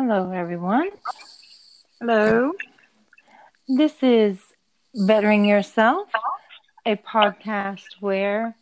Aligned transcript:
Hello, 0.00 0.30
everyone. 0.30 0.90
Hello. 1.98 2.52
This 3.66 4.00
is 4.00 4.38
Bettering 4.94 5.44
Yourself, 5.44 6.08
a 6.86 6.94
podcast 6.94 7.96
where 7.98 8.54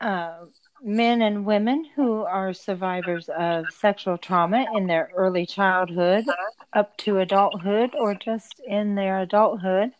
uh, 0.00 0.44
men 0.84 1.20
and 1.20 1.44
women 1.44 1.84
who 1.96 2.22
are 2.22 2.52
survivors 2.52 3.28
of 3.36 3.64
sexual 3.72 4.16
trauma 4.16 4.66
in 4.76 4.86
their 4.86 5.10
early 5.16 5.46
childhood 5.46 6.26
up 6.74 6.96
to 6.98 7.18
adulthood 7.18 7.90
or 7.98 8.14
just 8.14 8.60
in 8.64 8.94
their 8.94 9.18
adulthood 9.18 9.90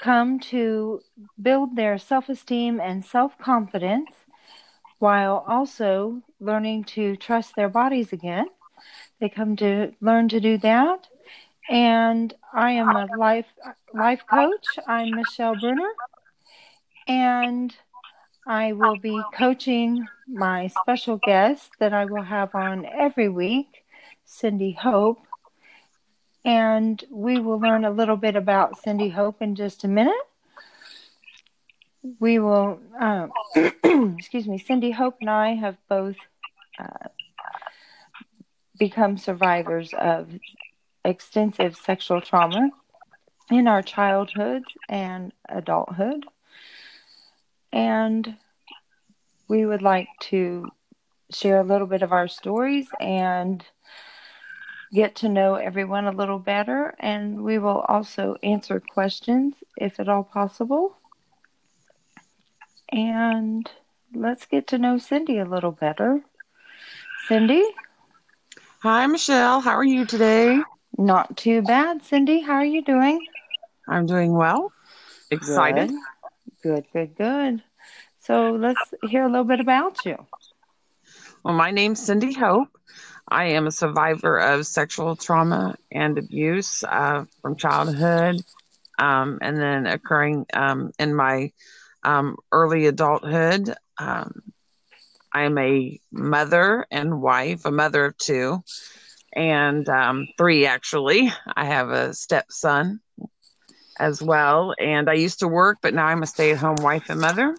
come 0.00 0.40
to 0.40 1.02
build 1.42 1.76
their 1.76 1.98
self 1.98 2.30
esteem 2.30 2.80
and 2.80 3.04
self 3.04 3.36
confidence 3.36 4.12
while 4.98 5.44
also 5.46 6.22
learning 6.40 6.84
to 6.84 7.16
trust 7.16 7.54
their 7.54 7.68
bodies 7.68 8.14
again. 8.14 8.46
They 9.20 9.28
come 9.28 9.56
to 9.56 9.92
learn 10.00 10.28
to 10.28 10.40
do 10.40 10.58
that. 10.58 11.08
And 11.68 12.32
I 12.52 12.72
am 12.72 12.88
a 12.88 13.08
life 13.16 13.46
life 13.92 14.22
coach. 14.30 14.66
I'm 14.86 15.16
Michelle 15.16 15.56
Bruner. 15.58 15.90
And 17.06 17.74
I 18.46 18.72
will 18.72 18.96
be 18.96 19.20
coaching 19.34 20.06
my 20.26 20.68
special 20.68 21.16
guest 21.16 21.70
that 21.80 21.92
I 21.92 22.04
will 22.04 22.22
have 22.22 22.54
on 22.54 22.86
every 22.86 23.28
week, 23.28 23.84
Cindy 24.24 24.72
Hope. 24.72 25.18
And 26.44 27.02
we 27.10 27.40
will 27.40 27.58
learn 27.58 27.84
a 27.84 27.90
little 27.90 28.16
bit 28.16 28.36
about 28.36 28.78
Cindy 28.78 29.10
Hope 29.10 29.42
in 29.42 29.54
just 29.54 29.84
a 29.84 29.88
minute. 29.88 30.14
We 32.20 32.38
will, 32.38 32.80
um, 32.98 33.32
excuse 34.16 34.46
me, 34.46 34.56
Cindy 34.58 34.92
Hope 34.92 35.16
and 35.20 35.28
I 35.28 35.54
have 35.56 35.76
both 35.88 36.16
uh, 36.78 37.08
become 38.78 39.18
survivors 39.18 39.92
of 39.94 40.28
extensive 41.04 41.76
sexual 41.76 42.20
trauma 42.20 42.70
in 43.50 43.66
our 43.66 43.82
childhood 43.82 44.64
and 44.88 45.32
adulthood. 45.48 46.24
And 47.72 48.36
we 49.48 49.64
would 49.64 49.82
like 49.82 50.08
to 50.20 50.68
share 51.30 51.60
a 51.60 51.64
little 51.64 51.86
bit 51.86 52.02
of 52.02 52.12
our 52.12 52.28
stories 52.28 52.88
and 53.00 53.64
get 54.92 55.14
to 55.16 55.28
know 55.28 55.54
everyone 55.54 56.06
a 56.06 56.12
little 56.12 56.38
better. 56.38 56.94
And 56.98 57.42
we 57.42 57.58
will 57.58 57.80
also 57.88 58.36
answer 58.42 58.80
questions 58.80 59.54
if 59.76 60.00
at 60.00 60.08
all 60.08 60.24
possible. 60.24 60.96
And 62.90 63.70
let's 64.14 64.46
get 64.46 64.66
to 64.68 64.78
know 64.78 64.98
Cindy 64.98 65.38
a 65.38 65.44
little 65.44 65.72
better. 65.72 66.22
Cindy? 67.26 67.64
Hi, 68.80 69.04
Michelle. 69.08 69.60
How 69.60 69.72
are 69.72 69.84
you 69.84 70.04
today? 70.04 70.60
Not 70.96 71.36
too 71.36 71.62
bad. 71.62 72.04
Cindy, 72.04 72.40
how 72.40 72.54
are 72.54 72.64
you 72.64 72.84
doing? 72.84 73.26
I'm 73.88 74.06
doing 74.06 74.32
well. 74.32 74.70
Excited. 75.32 75.90
Good, 76.62 76.86
good, 76.92 77.16
good. 77.16 77.16
good. 77.16 77.62
So 78.20 78.52
let's 78.52 78.94
hear 79.02 79.24
a 79.24 79.28
little 79.28 79.42
bit 79.42 79.58
about 79.58 80.04
you. 80.04 80.24
Well, 81.42 81.54
my 81.54 81.72
name's 81.72 81.98
Cindy 81.98 82.32
Hope. 82.32 82.68
I 83.28 83.46
am 83.46 83.66
a 83.66 83.72
survivor 83.72 84.38
of 84.38 84.64
sexual 84.64 85.16
trauma 85.16 85.74
and 85.90 86.16
abuse 86.16 86.84
uh, 86.84 87.24
from 87.42 87.56
childhood 87.56 88.44
um, 88.96 89.40
and 89.42 89.56
then 89.56 89.86
occurring 89.88 90.46
um, 90.52 90.92
in 91.00 91.16
my 91.16 91.50
um, 92.04 92.36
early 92.52 92.86
adulthood. 92.86 93.74
I'm 95.32 95.58
a 95.58 96.00
mother 96.10 96.86
and 96.90 97.20
wife, 97.20 97.64
a 97.64 97.70
mother 97.70 98.06
of 98.06 98.16
two, 98.16 98.62
and 99.32 99.88
um, 99.88 100.28
three 100.36 100.66
actually. 100.66 101.30
I 101.54 101.64
have 101.66 101.90
a 101.90 102.14
stepson 102.14 103.00
as 103.98 104.22
well, 104.22 104.74
and 104.78 105.10
I 105.10 105.14
used 105.14 105.40
to 105.40 105.48
work, 105.48 105.78
but 105.82 105.94
now 105.94 106.06
I'm 106.06 106.22
a 106.22 106.26
stay-at-home 106.26 106.76
wife 106.80 107.10
and 107.10 107.20
mother. 107.20 107.56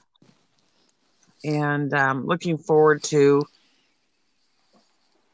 And 1.44 1.94
um, 1.94 2.26
looking 2.26 2.58
forward 2.58 3.04
to 3.04 3.44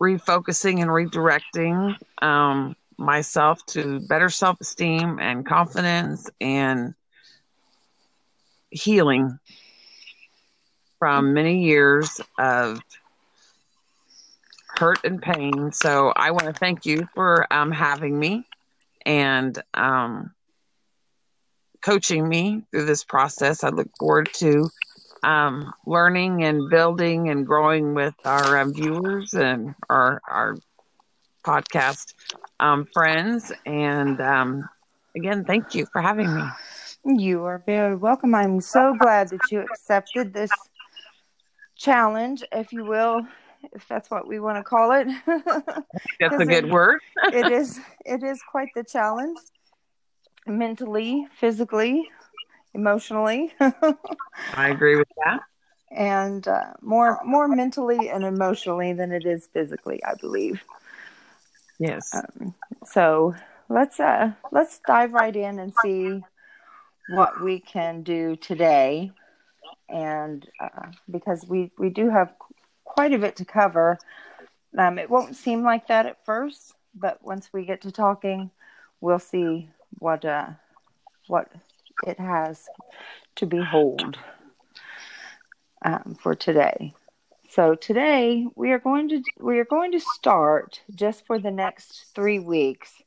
refocusing 0.01 0.81
and 0.81 0.89
redirecting 0.89 1.95
um, 2.21 2.75
myself 2.97 3.65
to 3.67 3.99
better 4.01 4.29
self-esteem 4.29 5.19
and 5.19 5.45
confidence 5.45 6.29
and 6.41 6.93
healing 8.69 9.39
from 10.99 11.33
many 11.33 11.63
years 11.63 12.19
of 12.37 12.79
hurt 14.67 14.99
and 15.03 15.21
pain. 15.21 15.71
So 15.71 16.11
I 16.15 16.31
want 16.31 16.45
to 16.45 16.53
thank 16.53 16.85
you 16.85 17.07
for 17.15 17.51
um, 17.51 17.71
having 17.71 18.17
me 18.17 18.45
and 19.05 19.61
um, 19.73 20.33
coaching 21.81 22.27
me 22.27 22.63
through 22.71 22.85
this 22.85 23.03
process. 23.03 23.63
I 23.63 23.69
look 23.69 23.89
forward 23.97 24.29
to 24.35 24.69
um, 25.23 25.73
learning 25.85 26.43
and 26.43 26.69
building 26.69 27.29
and 27.29 27.45
growing 27.45 27.93
with 27.93 28.15
our 28.25 28.57
um, 28.57 28.73
viewers 28.73 29.33
and 29.33 29.73
our 29.89 30.21
our 30.27 30.57
podcast 31.43 32.13
um, 32.59 32.87
friends. 32.93 33.51
And 33.65 34.19
um, 34.19 34.67
again, 35.15 35.45
thank 35.45 35.75
you 35.75 35.85
for 35.91 36.01
having 36.01 36.33
me. 36.33 36.43
You 37.05 37.43
are 37.43 37.61
very 37.65 37.95
welcome. 37.95 38.33
I'm 38.33 38.61
so 38.61 38.95
glad 38.99 39.29
that 39.29 39.51
you 39.51 39.59
accepted 39.61 40.33
this 40.33 40.51
challenge, 41.85 42.43
if 42.51 42.73
you 42.73 42.83
will, 42.83 43.25
if 43.73 43.87
that's 43.87 44.09
what 44.09 44.27
we 44.27 44.39
want 44.39 44.57
to 44.57 44.63
call 44.63 44.91
it. 44.91 45.07
that's 46.19 46.41
a 46.41 46.45
good 46.45 46.65
it, 46.65 46.71
word. 46.71 46.99
it 47.33 47.51
is. 47.51 47.79
It 48.05 48.21
is 48.21 48.39
quite 48.51 48.69
the 48.75 48.83
challenge, 48.83 49.39
mentally, 50.45 51.27
physically, 51.39 52.07
emotionally. 52.75 53.51
I 53.59 54.69
agree 54.69 54.95
with 54.95 55.07
that. 55.25 55.39
And 55.91 56.47
uh, 56.47 56.73
more, 56.81 57.19
more 57.25 57.47
mentally 57.47 58.09
and 58.09 58.23
emotionally 58.23 58.93
than 58.93 59.11
it 59.11 59.25
is 59.25 59.47
physically, 59.51 60.03
I 60.03 60.13
believe. 60.21 60.61
Yes. 61.79 62.13
Um, 62.13 62.53
so 62.85 63.33
let's 63.69 63.99
uh, 63.99 64.33
let's 64.51 64.79
dive 64.85 65.13
right 65.13 65.35
in 65.35 65.57
and 65.57 65.73
see 65.81 66.23
what 67.09 67.41
we 67.41 67.59
can 67.59 68.03
do 68.03 68.35
today, 68.35 69.11
and 69.89 70.47
uh, 70.59 70.87
because 71.09 71.45
we 71.47 71.71
we 71.77 71.89
do 71.89 72.09
have 72.09 72.33
quite 72.83 73.13
a 73.13 73.19
bit 73.19 73.35
to 73.37 73.45
cover. 73.45 73.97
Um, 74.77 74.99
it 74.99 75.09
won't 75.09 75.35
seem 75.35 75.63
like 75.63 75.87
that 75.87 76.05
at 76.05 76.25
first, 76.25 76.73
but 76.93 77.23
once 77.23 77.49
we 77.53 77.65
get 77.65 77.81
to 77.81 77.91
talking, 77.91 78.51
we'll 79.01 79.19
see 79.19 79.69
what 79.99 80.25
uh, 80.25 80.49
what 81.27 81.49
it 82.05 82.19
has 82.19 82.67
to 83.35 83.45
behold 83.45 84.17
um, 85.83 86.17
for 86.21 86.35
today. 86.35 86.93
So 87.49 87.75
today 87.75 88.47
we 88.55 88.71
are 88.71 88.79
going 88.79 89.09
to 89.09 89.23
we 89.39 89.59
are 89.59 89.65
going 89.65 89.91
to 89.93 89.99
start 89.99 90.81
just 90.93 91.25
for 91.25 91.39
the 91.39 91.51
next 91.51 92.07
three 92.13 92.39
weeks 92.39 93.01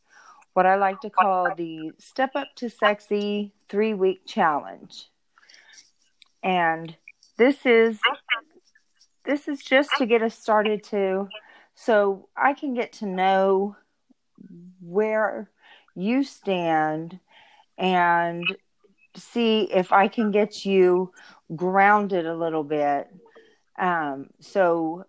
what 0.59 0.67
I 0.67 0.75
like 0.75 1.01
to 1.03 1.11
call 1.11 1.55
the 1.55 1.93
Step 1.99 2.33
Up 2.35 2.49
to 2.57 2.69
Sexy 2.69 3.53
three 3.69 3.95
week 3.95 4.27
challenge. 4.27 5.09
And 6.43 6.97
this 7.37 7.67
is 7.67 7.99
this 9.25 9.47
is 9.49 9.63
just 9.63 9.91
to 9.99 10.07
get 10.07 10.23
us 10.23 10.39
started 10.39 10.83
to 10.85 11.29
so 11.75 12.29
I 12.37 12.55
can 12.55 12.75
get 12.75 12.93
to 12.95 13.07
know 13.07 13.77
where 14.81 15.51
you 15.95 16.25
stand 16.25 17.21
and 17.77 18.45
see 19.17 19.71
if 19.73 19.93
I 19.93 20.09
can 20.09 20.31
get 20.31 20.65
you 20.65 21.13
grounded 21.55 22.27
a 22.27 22.35
little 22.35 22.65
bit. 22.65 23.09
Um, 23.79 24.31
so 24.41 25.05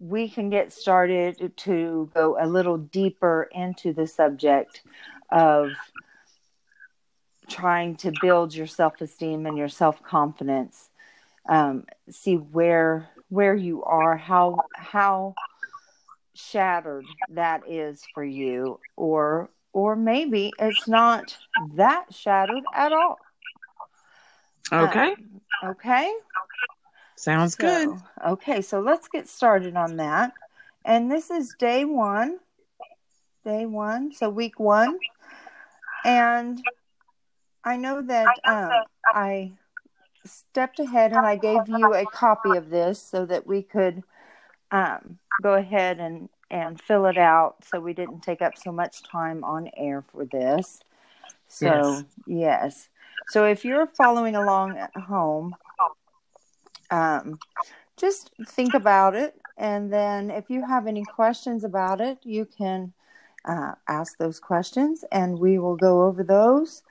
we 0.00 0.28
can 0.28 0.50
get 0.50 0.72
started 0.72 1.52
to 1.56 2.10
go 2.14 2.36
a 2.40 2.46
little 2.46 2.78
deeper 2.78 3.48
into 3.52 3.92
the 3.92 4.06
subject 4.06 4.82
of 5.30 5.70
trying 7.48 7.96
to 7.96 8.12
build 8.20 8.54
your 8.54 8.66
self-esteem 8.66 9.46
and 9.46 9.56
your 9.56 9.68
self-confidence 9.68 10.90
um, 11.48 11.84
see 12.10 12.36
where 12.36 13.08
where 13.28 13.54
you 13.54 13.82
are 13.84 14.16
how 14.16 14.58
how 14.74 15.34
shattered 16.34 17.04
that 17.30 17.62
is 17.68 18.02
for 18.14 18.24
you 18.24 18.78
or 18.96 19.50
or 19.72 19.96
maybe 19.96 20.52
it's 20.58 20.86
not 20.86 21.36
that 21.74 22.04
shattered 22.12 22.62
at 22.74 22.92
all 22.92 23.18
okay 24.72 25.14
um, 25.62 25.70
okay 25.70 26.12
Sounds 27.18 27.56
so, 27.60 27.66
good. 27.66 28.02
Okay, 28.24 28.62
so 28.62 28.78
let's 28.78 29.08
get 29.08 29.26
started 29.26 29.76
on 29.76 29.96
that. 29.96 30.32
And 30.84 31.10
this 31.10 31.32
is 31.32 31.52
day 31.58 31.84
one. 31.84 32.38
Day 33.44 33.66
one, 33.66 34.12
so 34.12 34.30
week 34.30 34.60
one. 34.60 34.98
And 36.04 36.62
I 37.68 37.76
know 37.76 38.00
that 38.00 38.28
um, 38.44 38.70
I 39.06 39.52
stepped 40.24 40.80
ahead 40.80 41.12
and 41.12 41.26
I 41.26 41.36
gave 41.36 41.68
you 41.68 41.92
a 41.94 42.06
copy 42.06 42.56
of 42.56 42.70
this 42.70 43.00
so 43.00 43.26
that 43.26 43.46
we 43.46 43.62
could 43.62 44.02
um, 44.70 45.18
go 45.42 45.54
ahead 45.54 46.00
and, 46.00 46.30
and 46.50 46.80
fill 46.80 47.04
it 47.04 47.18
out 47.18 47.56
so 47.64 47.78
we 47.78 47.92
didn't 47.92 48.22
take 48.22 48.40
up 48.40 48.56
so 48.56 48.72
much 48.72 49.02
time 49.02 49.44
on 49.44 49.68
air 49.76 50.02
for 50.10 50.24
this. 50.24 50.80
So, 51.46 51.66
yes. 51.66 52.04
yes. 52.26 52.88
So 53.28 53.44
if 53.44 53.66
you're 53.66 53.86
following 53.86 54.34
along 54.34 54.78
at 54.78 54.96
home, 54.96 55.54
um, 56.90 57.38
just 57.98 58.30
think 58.46 58.72
about 58.72 59.14
it. 59.14 59.34
And 59.58 59.92
then 59.92 60.30
if 60.30 60.48
you 60.48 60.64
have 60.64 60.86
any 60.86 61.04
questions 61.04 61.64
about 61.64 62.00
it, 62.00 62.16
you 62.22 62.46
can 62.46 62.94
uh, 63.44 63.72
ask 63.88 64.16
those 64.16 64.40
questions 64.40 65.04
and 65.12 65.38
we 65.38 65.58
will 65.58 65.76
go 65.76 66.04
over 66.04 66.22
those 66.22 66.82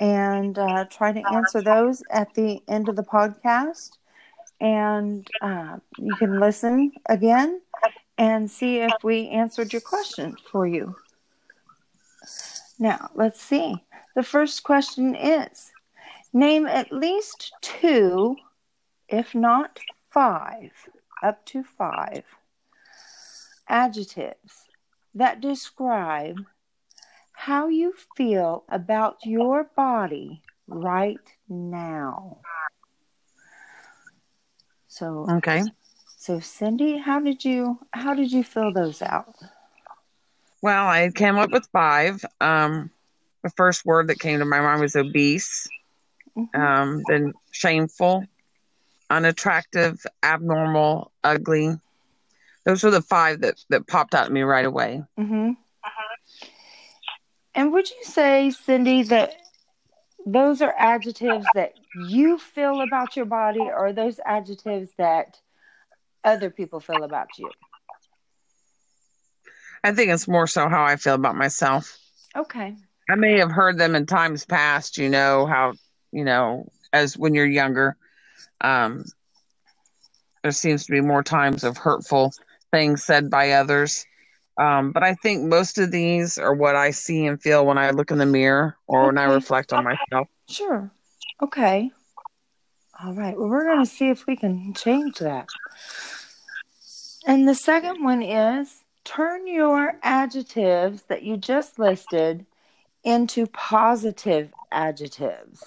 and 0.00 0.58
uh, 0.58 0.86
try 0.86 1.12
to 1.12 1.22
answer 1.32 1.60
those 1.60 2.02
at 2.10 2.34
the 2.34 2.60
end 2.66 2.88
of 2.88 2.96
the 2.96 3.02
podcast. 3.02 3.98
And 4.60 5.28
uh, 5.40 5.78
you 5.98 6.14
can 6.16 6.40
listen 6.40 6.92
again 7.06 7.60
and 8.18 8.50
see 8.50 8.78
if 8.78 8.92
we 9.02 9.28
answered 9.28 9.72
your 9.72 9.82
question 9.82 10.36
for 10.50 10.66
you. 10.66 10.96
Now, 12.78 13.10
let's 13.14 13.40
see. 13.40 13.76
The 14.16 14.22
first 14.22 14.62
question 14.62 15.14
is 15.14 15.70
Name 16.32 16.66
at 16.66 16.92
least 16.92 17.52
two, 17.60 18.36
if 19.08 19.34
not 19.34 19.80
five, 20.10 20.70
up 21.22 21.44
to 21.46 21.62
five, 21.62 22.24
adjectives 23.68 24.64
that 25.14 25.40
describe 25.40 26.38
how 27.40 27.68
you 27.68 27.94
feel 28.16 28.64
about 28.68 29.16
your 29.24 29.64
body 29.74 30.42
right 30.68 31.16
now. 31.48 32.36
So, 34.88 35.26
okay. 35.30 35.62
So, 36.18 36.38
Cindy, 36.40 36.98
how 36.98 37.18
did 37.18 37.42
you 37.42 37.78
how 37.92 38.12
did 38.12 38.30
you 38.30 38.44
fill 38.44 38.74
those 38.74 39.00
out? 39.00 39.34
Well, 40.60 40.86
I 40.86 41.10
came 41.14 41.38
up 41.38 41.50
with 41.50 41.66
five. 41.72 42.22
Um, 42.42 42.90
the 43.42 43.50
first 43.56 43.86
word 43.86 44.08
that 44.08 44.18
came 44.18 44.40
to 44.40 44.44
my 44.44 44.60
mind 44.60 44.82
was 44.82 44.94
obese, 44.94 45.66
mm-hmm. 46.36 46.60
um, 46.60 47.02
then 47.08 47.32
shameful, 47.52 48.22
unattractive, 49.08 49.98
abnormal, 50.22 51.10
ugly. 51.24 51.74
Those 52.66 52.84
were 52.84 52.90
the 52.90 53.00
five 53.00 53.40
that, 53.40 53.54
that 53.70 53.86
popped 53.86 54.14
out 54.14 54.26
at 54.26 54.32
me 54.32 54.42
right 54.42 54.66
away. 54.66 55.02
Mm-hmm. 55.18 55.52
And 57.54 57.72
would 57.72 57.90
you 57.90 58.04
say, 58.04 58.50
Cindy, 58.50 59.02
that 59.04 59.34
those 60.24 60.62
are 60.62 60.74
adjectives 60.78 61.46
that 61.54 61.72
you 62.08 62.38
feel 62.38 62.82
about 62.82 63.16
your 63.16 63.24
body, 63.24 63.60
or 63.60 63.92
those 63.92 64.20
adjectives 64.24 64.90
that 64.98 65.38
other 66.22 66.50
people 66.50 66.80
feel 66.80 67.02
about 67.02 67.28
you? 67.38 67.50
I 69.82 69.92
think 69.92 70.10
it's 70.10 70.28
more 70.28 70.46
so 70.46 70.68
how 70.68 70.84
I 70.84 70.96
feel 70.96 71.14
about 71.14 71.36
myself. 71.36 71.98
Okay. 72.36 72.76
I 73.08 73.14
may 73.16 73.38
have 73.38 73.50
heard 73.50 73.78
them 73.78 73.94
in 73.94 74.06
times 74.06 74.44
past, 74.44 74.98
you 74.98 75.08
know, 75.08 75.46
how, 75.46 75.72
you 76.12 76.24
know, 76.24 76.68
as 76.92 77.16
when 77.16 77.34
you're 77.34 77.46
younger, 77.46 77.96
um, 78.60 79.04
there 80.42 80.52
seems 80.52 80.86
to 80.86 80.92
be 80.92 81.00
more 81.00 81.22
times 81.22 81.64
of 81.64 81.76
hurtful 81.76 82.32
things 82.70 83.02
said 83.02 83.30
by 83.30 83.52
others. 83.52 84.06
Um, 84.60 84.92
but 84.92 85.02
I 85.02 85.14
think 85.14 85.44
most 85.44 85.78
of 85.78 85.90
these 85.90 86.36
are 86.36 86.54
what 86.54 86.76
I 86.76 86.90
see 86.90 87.24
and 87.24 87.40
feel 87.40 87.64
when 87.64 87.78
I 87.78 87.90
look 87.92 88.10
in 88.10 88.18
the 88.18 88.26
mirror 88.26 88.76
or 88.86 89.00
okay. 89.00 89.06
when 89.06 89.18
I 89.18 89.24
reflect 89.24 89.72
on 89.72 89.84
myself. 89.84 90.28
Sure. 90.50 90.90
Okay. 91.42 91.90
All 93.02 93.14
right. 93.14 93.38
Well, 93.38 93.48
we're 93.48 93.64
going 93.64 93.82
to 93.82 93.90
see 93.90 94.10
if 94.10 94.26
we 94.26 94.36
can 94.36 94.74
change 94.74 95.16
that. 95.20 95.48
And 97.26 97.48
the 97.48 97.54
second 97.54 98.04
one 98.04 98.22
is 98.22 98.82
turn 99.04 99.46
your 99.46 99.94
adjectives 100.02 101.02
that 101.04 101.22
you 101.22 101.38
just 101.38 101.78
listed 101.78 102.44
into 103.02 103.46
positive 103.46 104.52
adjectives. 104.70 105.64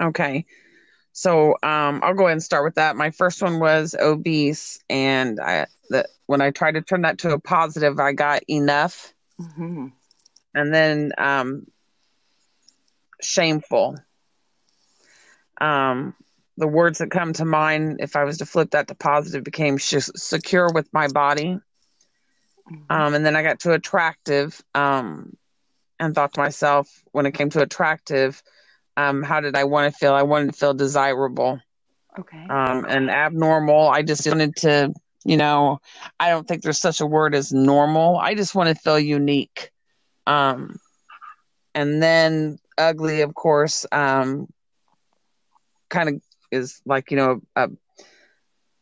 Okay. 0.00 0.46
So 1.12 1.52
um, 1.62 2.00
I'll 2.02 2.14
go 2.14 2.24
ahead 2.24 2.32
and 2.32 2.42
start 2.42 2.64
with 2.64 2.76
that. 2.76 2.96
My 2.96 3.10
first 3.10 3.42
one 3.42 3.60
was 3.60 3.94
obese, 3.94 4.82
and 4.88 5.38
I 5.38 5.66
the, 5.90 6.08
when 6.26 6.40
I 6.40 6.50
tried 6.50 6.72
to 6.72 6.82
turn 6.82 7.02
that 7.02 7.18
to 7.18 7.32
a 7.32 7.38
positive, 7.38 8.00
I 8.00 8.12
got 8.12 8.42
enough, 8.48 9.12
mm-hmm. 9.38 9.88
and 10.54 10.74
then 10.74 11.12
um, 11.18 11.66
shameful. 13.20 13.96
Um, 15.60 16.14
the 16.56 16.66
words 16.66 16.98
that 16.98 17.10
come 17.10 17.34
to 17.34 17.44
mind, 17.44 17.98
if 18.00 18.16
I 18.16 18.24
was 18.24 18.38
to 18.38 18.46
flip 18.46 18.70
that 18.70 18.88
to 18.88 18.94
positive, 18.94 19.44
became 19.44 19.76
sh- 19.76 20.08
secure 20.16 20.72
with 20.72 20.92
my 20.94 21.08
body, 21.08 21.58
mm-hmm. 22.70 22.74
um, 22.88 23.14
and 23.14 23.24
then 23.24 23.36
I 23.36 23.42
got 23.42 23.60
to 23.60 23.72
attractive, 23.72 24.62
um, 24.74 25.36
and 26.00 26.14
thought 26.14 26.32
to 26.34 26.40
myself 26.40 27.02
when 27.12 27.26
it 27.26 27.32
came 27.32 27.50
to 27.50 27.60
attractive 27.60 28.42
um, 28.96 29.22
how 29.22 29.40
did 29.40 29.56
I 29.56 29.64
want 29.64 29.92
to 29.92 29.98
feel? 29.98 30.14
I 30.14 30.22
wanted 30.22 30.52
to 30.52 30.58
feel 30.58 30.74
desirable. 30.74 31.60
Okay. 32.18 32.46
Um, 32.48 32.84
and 32.88 33.10
abnormal. 33.10 33.88
I 33.88 34.02
just 34.02 34.26
wanted 34.26 34.54
to, 34.56 34.92
you 35.24 35.36
know, 35.36 35.80
I 36.20 36.28
don't 36.28 36.46
think 36.46 36.62
there's 36.62 36.80
such 36.80 37.00
a 37.00 37.06
word 37.06 37.34
as 37.34 37.52
normal. 37.52 38.18
I 38.18 38.34
just 38.34 38.54
want 38.54 38.68
to 38.68 38.74
feel 38.74 38.98
unique. 38.98 39.70
Um, 40.26 40.76
and 41.74 42.02
then 42.02 42.58
ugly, 42.76 43.22
of 43.22 43.34
course, 43.34 43.86
um, 43.92 44.46
kind 45.88 46.08
of 46.10 46.20
is 46.50 46.82
like, 46.84 47.10
you 47.10 47.16
know, 47.16 47.40
a, 47.56 47.70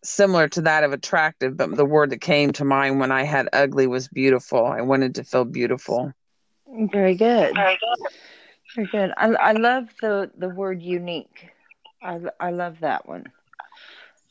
similar 0.02 0.48
to 0.48 0.62
that 0.62 0.82
of 0.82 0.92
attractive, 0.92 1.56
but 1.56 1.76
the 1.76 1.84
word 1.84 2.10
that 2.10 2.20
came 2.20 2.52
to 2.52 2.64
mind 2.64 2.98
when 3.00 3.12
I 3.12 3.22
had 3.22 3.48
ugly 3.52 3.86
was 3.86 4.08
beautiful. 4.08 4.66
I 4.66 4.80
wanted 4.80 5.14
to 5.16 5.24
feel 5.24 5.44
beautiful. 5.44 6.12
Very 6.66 7.14
good. 7.14 7.54
Very 7.54 7.78
good. 7.78 8.12
Very 8.74 8.88
good. 8.88 9.12
I, 9.16 9.28
I 9.28 9.52
love 9.52 9.88
the, 10.00 10.30
the 10.36 10.48
word 10.48 10.82
unique. 10.82 11.50
I, 12.02 12.20
I 12.38 12.50
love 12.50 12.80
that 12.80 13.08
one. 13.08 13.26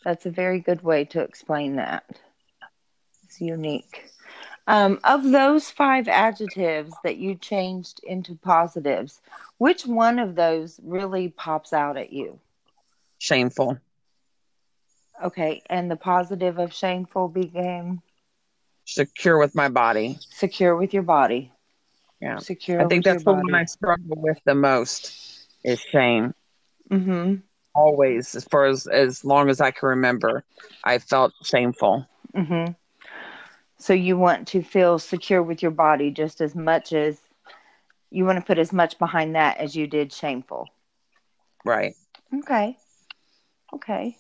That's 0.03 0.25
a 0.25 0.31
very 0.31 0.59
good 0.59 0.81
way 0.81 1.06
to 1.06 1.21
explain 1.21 1.75
that. 1.75 2.06
It's 3.24 3.41
unique. 3.41 4.09
Um, 4.68 5.00
of 5.03 5.24
those 5.24 5.69
five 5.69 6.07
adjectives 6.07 6.94
that 7.03 7.18
you 7.18 7.36
changed 7.36 8.01
into 8.03 8.36
positives, 8.36 9.19
which 9.57 9.86
one 9.86 10.19
of 10.19 10.36
those 10.36 10.80
really 10.83 11.30
pops 11.30 11.74
out 11.74 11.97
at 11.97 12.13
you? 12.13 12.39
Shameful. 13.18 13.80
Okay, 15.24 15.63
and 15.69 15.91
the 15.91 15.95
positive 15.95 16.59
of 16.59 16.74
shameful 16.74 17.27
became 17.27 18.01
secure 18.86 19.38
with 19.38 19.53
my 19.53 19.67
body. 19.67 20.17
Secure 20.29 20.75
with 20.75 20.93
your 20.93 21.03
body. 21.03 21.51
Yeah. 22.21 22.38
Secure. 22.38 22.81
I 22.81 22.85
think 22.85 23.05
that's 23.05 23.23
the 23.23 23.33
one 23.33 23.53
I 23.55 23.65
struggle 23.65 24.17
with 24.17 24.39
the 24.45 24.55
most 24.55 25.47
is 25.63 25.79
shame. 25.79 26.33
Mm-hmm. 26.91 27.35
Always, 27.75 28.35
as 28.35 28.43
far 28.45 28.65
as 28.65 28.88
as 28.88 29.23
long 29.23 29.49
as 29.49 29.61
I 29.61 29.71
can 29.71 29.89
remember, 29.89 30.43
I 30.83 30.97
felt 30.97 31.33
shameful. 31.43 32.07
Mm-hmm. 32.35 32.73
So 33.77 33.93
you 33.93 34.17
want 34.17 34.47
to 34.49 34.61
feel 34.61 34.99
secure 34.99 35.41
with 35.41 35.61
your 35.61 35.71
body 35.71 36.11
just 36.11 36.41
as 36.41 36.55
much 36.55 36.91
as 36.91 37.19
you 38.11 38.25
want 38.25 38.38
to 38.38 38.45
put 38.45 38.57
as 38.57 38.73
much 38.73 38.99
behind 38.99 39.35
that 39.35 39.57
as 39.57 39.75
you 39.75 39.88
did 39.88 40.11
shameful. 40.11 40.67
Right. 41.63 41.95
Okay. 42.33 42.77
Okay. 43.73 44.17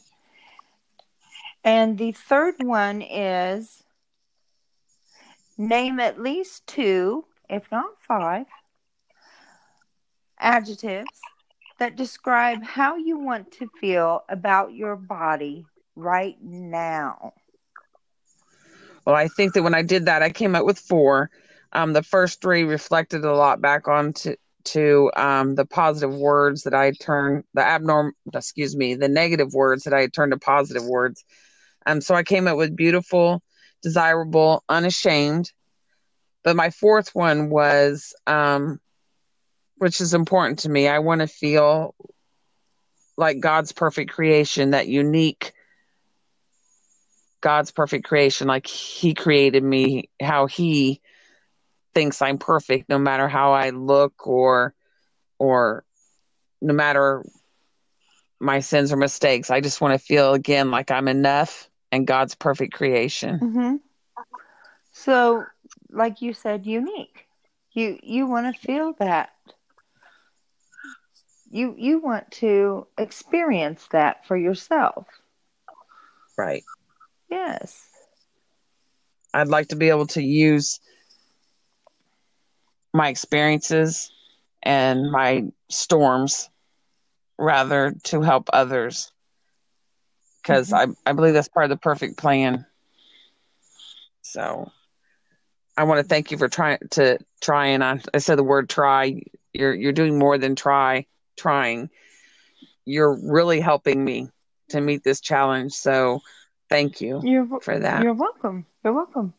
And 1.63 1.97
the 1.97 2.13
third 2.13 2.63
one 2.63 3.01
is 3.01 3.83
name 5.57 5.99
at 5.99 6.21
least 6.21 6.65
two 6.67 7.25
if 7.49 7.71
not 7.71 7.99
five, 7.99 8.45
adjectives 10.39 11.09
that 11.79 11.95
describe 11.95 12.63
how 12.63 12.97
you 12.97 13.17
want 13.17 13.51
to 13.53 13.69
feel 13.79 14.23
about 14.29 14.73
your 14.73 14.95
body 14.95 15.65
right 15.95 16.37
now. 16.41 17.33
Well, 19.05 19.15
I 19.15 19.27
think 19.27 19.53
that 19.53 19.63
when 19.63 19.73
I 19.73 19.81
did 19.81 20.05
that, 20.05 20.21
I 20.21 20.29
came 20.29 20.55
up 20.55 20.65
with 20.65 20.77
four. 20.77 21.31
Um, 21.71 21.93
the 21.93 22.03
first 22.03 22.41
three 22.41 22.63
reflected 22.63 23.23
a 23.23 23.33
lot 23.33 23.61
back 23.61 23.87
on 23.87 24.13
to, 24.13 24.35
to 24.65 25.11
um, 25.15 25.55
the 25.55 25.65
positive 25.65 26.13
words 26.13 26.63
that 26.63 26.73
I 26.73 26.91
turned, 26.91 27.43
the 27.53 27.61
abnormal, 27.65 28.11
excuse 28.33 28.75
me, 28.75 28.95
the 28.95 29.07
negative 29.07 29.53
words 29.53 29.83
that 29.83 29.93
I 29.93 30.07
turned 30.07 30.31
to 30.33 30.37
positive 30.37 30.85
words. 30.85 31.23
Um, 31.85 32.01
so 32.01 32.13
I 32.13 32.23
came 32.23 32.47
up 32.47 32.57
with 32.57 32.75
beautiful, 32.75 33.41
desirable, 33.81 34.63
unashamed, 34.67 35.51
but 36.43 36.55
my 36.55 36.69
fourth 36.69 37.13
one 37.13 37.49
was, 37.49 38.13
um, 38.27 38.79
which 39.77 40.01
is 40.01 40.13
important 40.13 40.59
to 40.59 40.69
me. 40.69 40.87
I 40.87 40.99
want 40.99 41.21
to 41.21 41.27
feel 41.27 41.95
like 43.17 43.39
God's 43.39 43.71
perfect 43.71 44.11
creation, 44.11 44.71
that 44.71 44.87
unique 44.87 45.53
God's 47.41 47.71
perfect 47.71 48.05
creation, 48.05 48.47
like 48.47 48.67
He 48.67 49.13
created 49.13 49.63
me, 49.63 50.09
how 50.21 50.45
He 50.45 51.01
thinks 51.93 52.21
I'm 52.21 52.37
perfect, 52.37 52.89
no 52.89 52.97
matter 52.97 53.27
how 53.27 53.53
I 53.53 53.69
look 53.69 54.27
or, 54.27 54.73
or 55.37 55.83
no 56.61 56.73
matter 56.73 57.23
my 58.39 58.59
sins 58.59 58.91
or 58.91 58.97
mistakes. 58.97 59.49
I 59.49 59.61
just 59.61 59.81
want 59.81 59.93
to 59.99 60.05
feel 60.05 60.33
again 60.33 60.71
like 60.71 60.91
I'm 60.91 61.07
enough 61.07 61.69
and 61.91 62.05
God's 62.05 62.35
perfect 62.35 62.73
creation. 62.73 63.39
Mm-hmm. 63.39 63.75
So, 64.91 65.45
like 65.91 66.21
you 66.21 66.33
said, 66.33 66.65
unique. 66.65 67.25
You 67.71 67.99
you 68.01 68.27
want 68.27 68.53
to 68.53 68.61
feel 68.61 68.93
that. 68.99 69.31
You 71.51 71.75
you 71.77 71.99
want 71.99 72.29
to 72.31 72.87
experience 72.97 73.87
that 73.91 74.25
for 74.25 74.37
yourself. 74.37 75.07
Right. 76.37 76.63
Yes. 77.29 77.85
I'd 79.33 79.47
like 79.47 79.67
to 79.69 79.75
be 79.75 79.89
able 79.89 80.07
to 80.07 80.23
use 80.23 80.79
my 82.93 83.09
experiences 83.09 84.11
and 84.63 85.11
my 85.11 85.45
storms 85.69 86.49
rather 87.37 87.93
to 88.03 88.21
help 88.21 88.49
others 88.51 89.11
because 90.41 90.71
mm-hmm. 90.71 90.91
I, 91.05 91.11
I 91.11 91.13
believe 91.13 91.33
that's 91.33 91.47
part 91.47 91.65
of 91.65 91.69
the 91.69 91.77
perfect 91.77 92.17
plan 92.17 92.65
so 94.21 94.71
i 95.79 95.83
want 95.83 95.99
to 95.99 96.03
thank 96.03 96.29
you 96.29 96.37
for 96.37 96.49
trying 96.49 96.77
to 96.91 97.17
try 97.39 97.67
and 97.67 97.83
I, 97.83 98.01
I 98.13 98.17
said 98.17 98.37
the 98.37 98.43
word 98.43 98.69
try. 98.69 99.21
You're 99.53 99.73
you're 99.73 99.93
doing 99.93 100.19
more 100.19 100.37
than 100.37 100.55
try 100.55 101.05
trying. 101.37 101.89
You're 102.85 103.17
really 103.23 103.61
helping 103.61 104.03
me 104.03 104.29
to 104.69 104.81
meet 104.81 105.03
this 105.03 105.21
challenge 105.21 105.71
so 105.71 106.21
thank 106.69 107.01
you 107.01 107.21
you're, 107.23 107.47
for 107.61 107.79
that. 107.79 108.03
you're 108.03 108.13
welcome. 108.13 108.65
You're 108.83 108.93
welcome. 108.93 109.33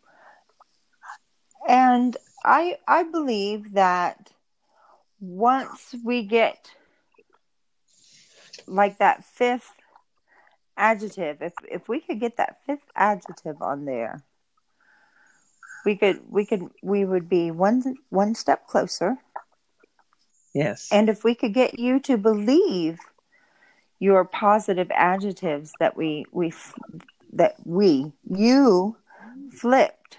And 1.68 2.16
i 2.42 2.78
i 2.88 3.02
believe 3.02 3.74
that 3.74 4.32
once 5.20 5.94
we 6.02 6.24
get 6.24 6.70
like 8.66 8.96
that 8.98 9.24
fifth 9.24 9.74
adjective, 10.78 11.42
if 11.42 11.52
if 11.70 11.88
we 11.88 12.00
could 12.00 12.18
get 12.18 12.38
that 12.38 12.56
fifth 12.64 12.86
adjective 12.96 13.60
on 13.60 13.84
there, 13.84 14.24
we 15.84 15.96
could 15.96 16.20
we 16.28 16.44
could 16.44 16.68
we 16.82 17.04
would 17.04 17.28
be 17.28 17.50
one 17.50 17.96
one 18.10 18.34
step 18.34 18.66
closer. 18.66 19.16
Yes. 20.54 20.88
And 20.90 21.08
if 21.08 21.22
we 21.22 21.34
could 21.34 21.54
get 21.54 21.78
you 21.78 22.00
to 22.00 22.16
believe 22.16 22.98
your 23.98 24.24
positive 24.24 24.90
adjectives 24.94 25.72
that 25.78 25.96
we 25.96 26.24
we 26.32 26.52
that 27.32 27.54
we 27.64 28.12
you 28.28 28.96
flipped 29.52 30.18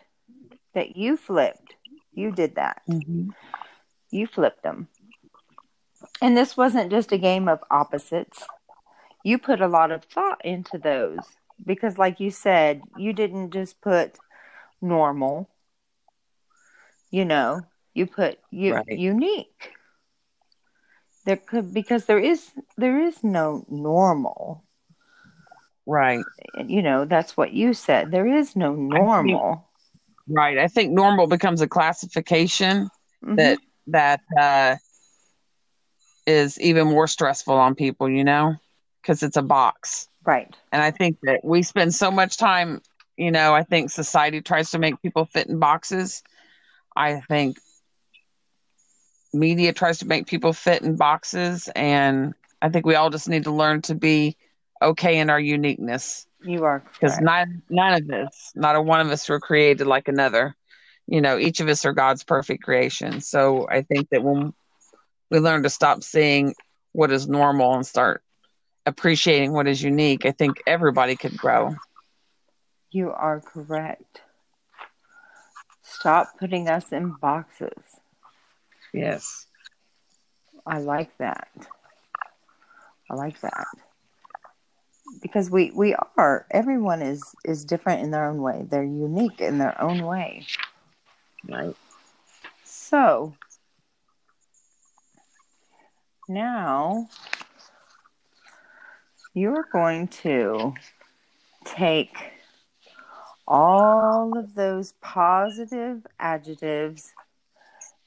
that 0.74 0.96
you 0.96 1.18
flipped 1.18 1.75
you 2.13 2.32
did 2.32 2.56
that 2.56 2.82
mm-hmm. 2.89 3.30
you 4.12 4.27
flipped 4.27 4.63
them 4.63 4.88
and 6.22 6.38
this 6.38 6.56
wasn't 6.56 6.91
just 6.91 7.12
a 7.12 7.18
game 7.18 7.50
of 7.50 7.63
opposites. 7.72 8.46
You 9.24 9.38
put 9.39 9.60
a 9.60 9.68
lot 9.68 9.91
of 9.91 10.03
thought 10.03 10.44
into 10.46 10.77
those 10.77 11.20
because, 11.65 11.98
like 11.98 12.20
you 12.20 12.30
said, 12.30 12.82
you 12.96 13.12
didn't 13.12 13.51
just 13.51 13.82
put 13.82 14.18
normal. 14.82 15.50
You 17.12 17.25
know, 17.25 17.62
you 17.94 18.08
put 18.08 18.39
you 18.50 18.75
right. 18.75 18.88
unique. 18.88 19.74
There 21.25 21.38
could 21.38 21.74
because 21.74 22.06
there 22.06 22.20
is 22.20 22.50
there 22.77 23.00
is 23.00 23.24
no 23.24 23.65
normal. 23.70 24.63
Right. 25.86 26.24
You 26.65 26.82
know, 26.82 27.06
that's 27.06 27.36
what 27.36 27.51
you 27.51 27.74
said. 27.74 28.12
There 28.12 28.27
is 28.27 28.56
no 28.56 28.74
normal. 28.74 29.68
Think, 30.27 30.38
right. 30.38 30.58
I 30.58 30.68
think 30.68 30.91
normal 30.91 31.27
becomes 31.27 31.62
a 31.62 31.68
classification 31.68 32.89
mm-hmm. 33.24 33.36
that 33.36 33.60
that 33.88 34.22
uh 34.39 34.75
is 36.25 36.60
even 36.62 36.88
more 36.88 37.08
stressful 37.08 37.53
on 37.53 37.75
people, 37.75 38.10
you 38.10 38.24
know, 38.24 38.56
because 39.01 39.24
it's 39.24 39.38
a 39.38 39.41
box. 39.41 40.08
Right. 40.25 40.56
And 40.72 40.82
I 40.82 40.91
think 40.91 41.18
that 41.24 41.44
we 41.44 41.63
spend 41.63 41.94
so 41.94 42.12
much 42.12 42.38
time, 42.38 42.82
you 43.18 43.32
know, 43.32 43.53
I 43.53 43.63
think 43.63 43.89
society 43.89 44.41
tries 44.41 44.72
to 44.72 44.80
make 44.80 45.01
people 45.01 45.25
fit 45.25 45.48
in 45.48 45.60
boxes. 45.60 46.24
I 46.95 47.21
think 47.21 47.57
media 49.33 49.74
tries 49.74 50.00
to 50.00 50.07
make 50.07 50.27
people 50.27 50.53
fit 50.53 50.81
in 50.81 50.95
boxes. 50.95 51.69
And 51.75 52.33
I 52.62 52.69
think 52.69 52.86
we 52.86 52.95
all 52.95 53.10
just 53.10 53.29
need 53.29 53.43
to 53.45 53.51
learn 53.51 53.81
to 53.83 53.95
be 53.95 54.36
okay 54.81 55.19
in 55.19 55.29
our 55.29 55.39
uniqueness. 55.39 56.25
You 56.43 56.63
are 56.63 56.83
because 56.93 57.19
none 57.19 57.62
none 57.69 57.93
of 57.93 58.10
us, 58.10 58.51
not 58.55 58.75
a 58.75 58.81
one 58.81 59.00
of 59.00 59.10
us, 59.10 59.27
were 59.29 59.39
created 59.39 59.88
like 59.88 60.07
another. 60.07 60.55
You 61.07 61.21
know, 61.21 61.38
each 61.38 61.60
of 61.60 61.67
us 61.67 61.86
are 61.86 61.93
God's 61.93 62.24
perfect 62.24 62.63
creation. 62.63 63.21
So 63.21 63.67
I 63.69 63.81
think 63.81 64.10
that 64.12 64.24
when 64.24 64.53
we 65.29 65.39
learn 65.39 65.63
to 65.63 65.69
stop 65.69 66.03
seeing 66.03 66.53
what 66.93 67.12
is 67.12 67.27
normal 67.27 67.74
and 67.74 67.86
start 67.86 68.24
appreciating 68.86 69.53
what 69.53 69.67
is 69.67 69.81
unique, 69.81 70.25
I 70.25 70.31
think 70.31 70.62
everybody 70.65 71.15
could 71.15 71.38
grow. 71.38 71.75
You 72.91 73.12
are 73.12 73.39
correct. 73.39 74.21
Stop 76.01 76.39
putting 76.39 76.67
us 76.67 76.91
in 76.91 77.12
boxes. 77.22 77.77
Yes. 78.91 79.46
I 80.65 80.79
like 80.79 81.15
that. 81.20 81.48
I 83.08 83.13
like 83.13 83.39
that. 83.41 83.67
Because 85.22 85.51
we, 85.51 85.72
we 85.75 85.96
are 86.17 86.48
everyone 86.50 87.03
is 87.03 87.22
is 87.46 87.63
different 87.65 88.01
in 88.01 88.10
their 88.10 88.25
own 88.25 88.41
way. 88.41 88.65
They're 88.67 88.84
unique 88.84 89.41
in 89.41 89.60
their 89.60 89.79
own 89.79 90.03
way. 90.03 90.48
Right. 91.48 91.75
So 92.63 93.36
now 96.27 97.10
you're 99.36 99.67
going 99.72 100.08
to 100.08 100.74
take 101.63 102.40
all 103.51 104.38
of 104.38 104.55
those 104.55 104.93
positive 105.01 106.08
adjectives 106.17 107.12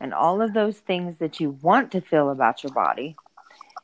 and 0.00 0.14
all 0.14 0.40
of 0.40 0.54
those 0.54 0.78
things 0.78 1.18
that 1.18 1.38
you 1.38 1.50
want 1.60 1.92
to 1.92 2.00
feel 2.00 2.30
about 2.30 2.62
your 2.62 2.72
body, 2.72 3.14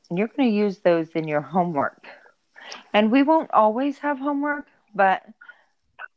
and 0.08 0.18
you're 0.18 0.28
going 0.28 0.48
to 0.48 0.56
use 0.56 0.78
those 0.78 1.10
in 1.10 1.28
your 1.28 1.42
homework. 1.42 2.06
And 2.94 3.12
we 3.12 3.22
won't 3.22 3.50
always 3.52 3.98
have 3.98 4.18
homework, 4.18 4.68
but 4.94 5.22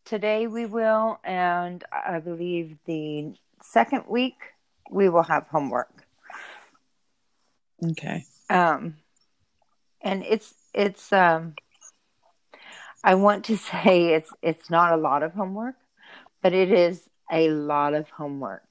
today 0.05 0.47
we 0.47 0.65
will, 0.65 1.19
and 1.25 1.83
I 1.91 2.19
believe 2.19 2.77
the 2.85 3.33
second 3.61 4.05
week 4.07 4.37
we 4.89 5.09
will 5.09 5.23
have 5.23 5.47
homework. 5.47 6.05
Okay. 7.83 8.25
Um, 8.49 8.95
and 10.01 10.23
it's 10.23 10.53
it's 10.73 11.11
um, 11.11 11.55
I 13.03 13.15
want 13.15 13.45
to 13.45 13.57
say 13.71 14.13
it's 14.13 14.31
it's 14.41 14.69
not 14.69 14.93
a 14.93 14.97
lot 14.97 15.23
of 15.23 15.33
homework, 15.33 15.75
but 16.41 16.53
it 16.53 16.71
is 16.71 17.09
a 17.31 17.49
lot 17.49 17.93
of 17.93 18.09
homework. 18.09 18.63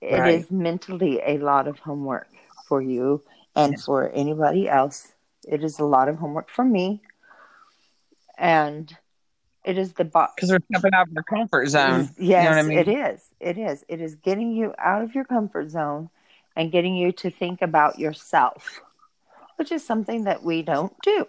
It 0.00 0.18
right. 0.18 0.34
is 0.34 0.50
mentally 0.50 1.20
a 1.26 1.38
lot 1.38 1.68
of 1.68 1.78
homework 1.78 2.28
for 2.68 2.82
you 2.82 3.22
and 3.54 3.80
for 3.80 4.10
anybody 4.10 4.68
else. 4.68 5.12
It 5.48 5.64
is 5.64 5.78
a 5.78 5.84
lot 5.84 6.08
of 6.08 6.16
homework 6.16 6.50
for 6.50 6.64
me, 6.64 7.02
and 8.36 8.94
it 9.64 9.78
is 9.78 9.94
the 9.94 10.04
box 10.04 10.34
because 10.36 10.50
we're 10.50 10.60
stepping 10.72 10.94
out 10.94 11.08
of 11.08 11.12
your 11.12 11.22
comfort 11.22 11.68
zone. 11.68 12.10
Yes, 12.18 12.44
you 12.44 12.50
know 12.50 12.56
I 12.56 12.62
mean? 12.62 12.78
it 12.78 12.88
is. 12.88 13.30
It 13.40 13.58
is. 13.58 13.84
It 13.88 14.00
is 14.00 14.14
getting 14.16 14.52
you 14.52 14.74
out 14.78 15.02
of 15.02 15.14
your 15.14 15.24
comfort 15.24 15.70
zone 15.70 16.10
and 16.54 16.72
getting 16.72 16.96
you 16.96 17.12
to 17.12 17.30
think 17.30 17.62
about 17.62 17.98
yourself, 17.98 18.80
which 19.56 19.72
is 19.72 19.84
something 19.84 20.24
that 20.24 20.42
we 20.42 20.62
don't 20.62 20.94
do. 21.02 21.26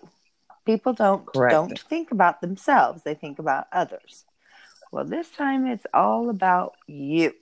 People 0.67 0.93
don't 0.93 1.25
Correct. 1.25 1.51
don't 1.51 1.79
think 1.79 2.11
about 2.11 2.41
themselves, 2.41 3.03
they 3.03 3.15
think 3.15 3.39
about 3.39 3.67
others. 3.71 4.25
Well, 4.91 5.05
this 5.05 5.29
time 5.29 5.65
it's 5.65 5.85
all 5.93 6.29
about 6.29 6.75
you. 6.87 7.33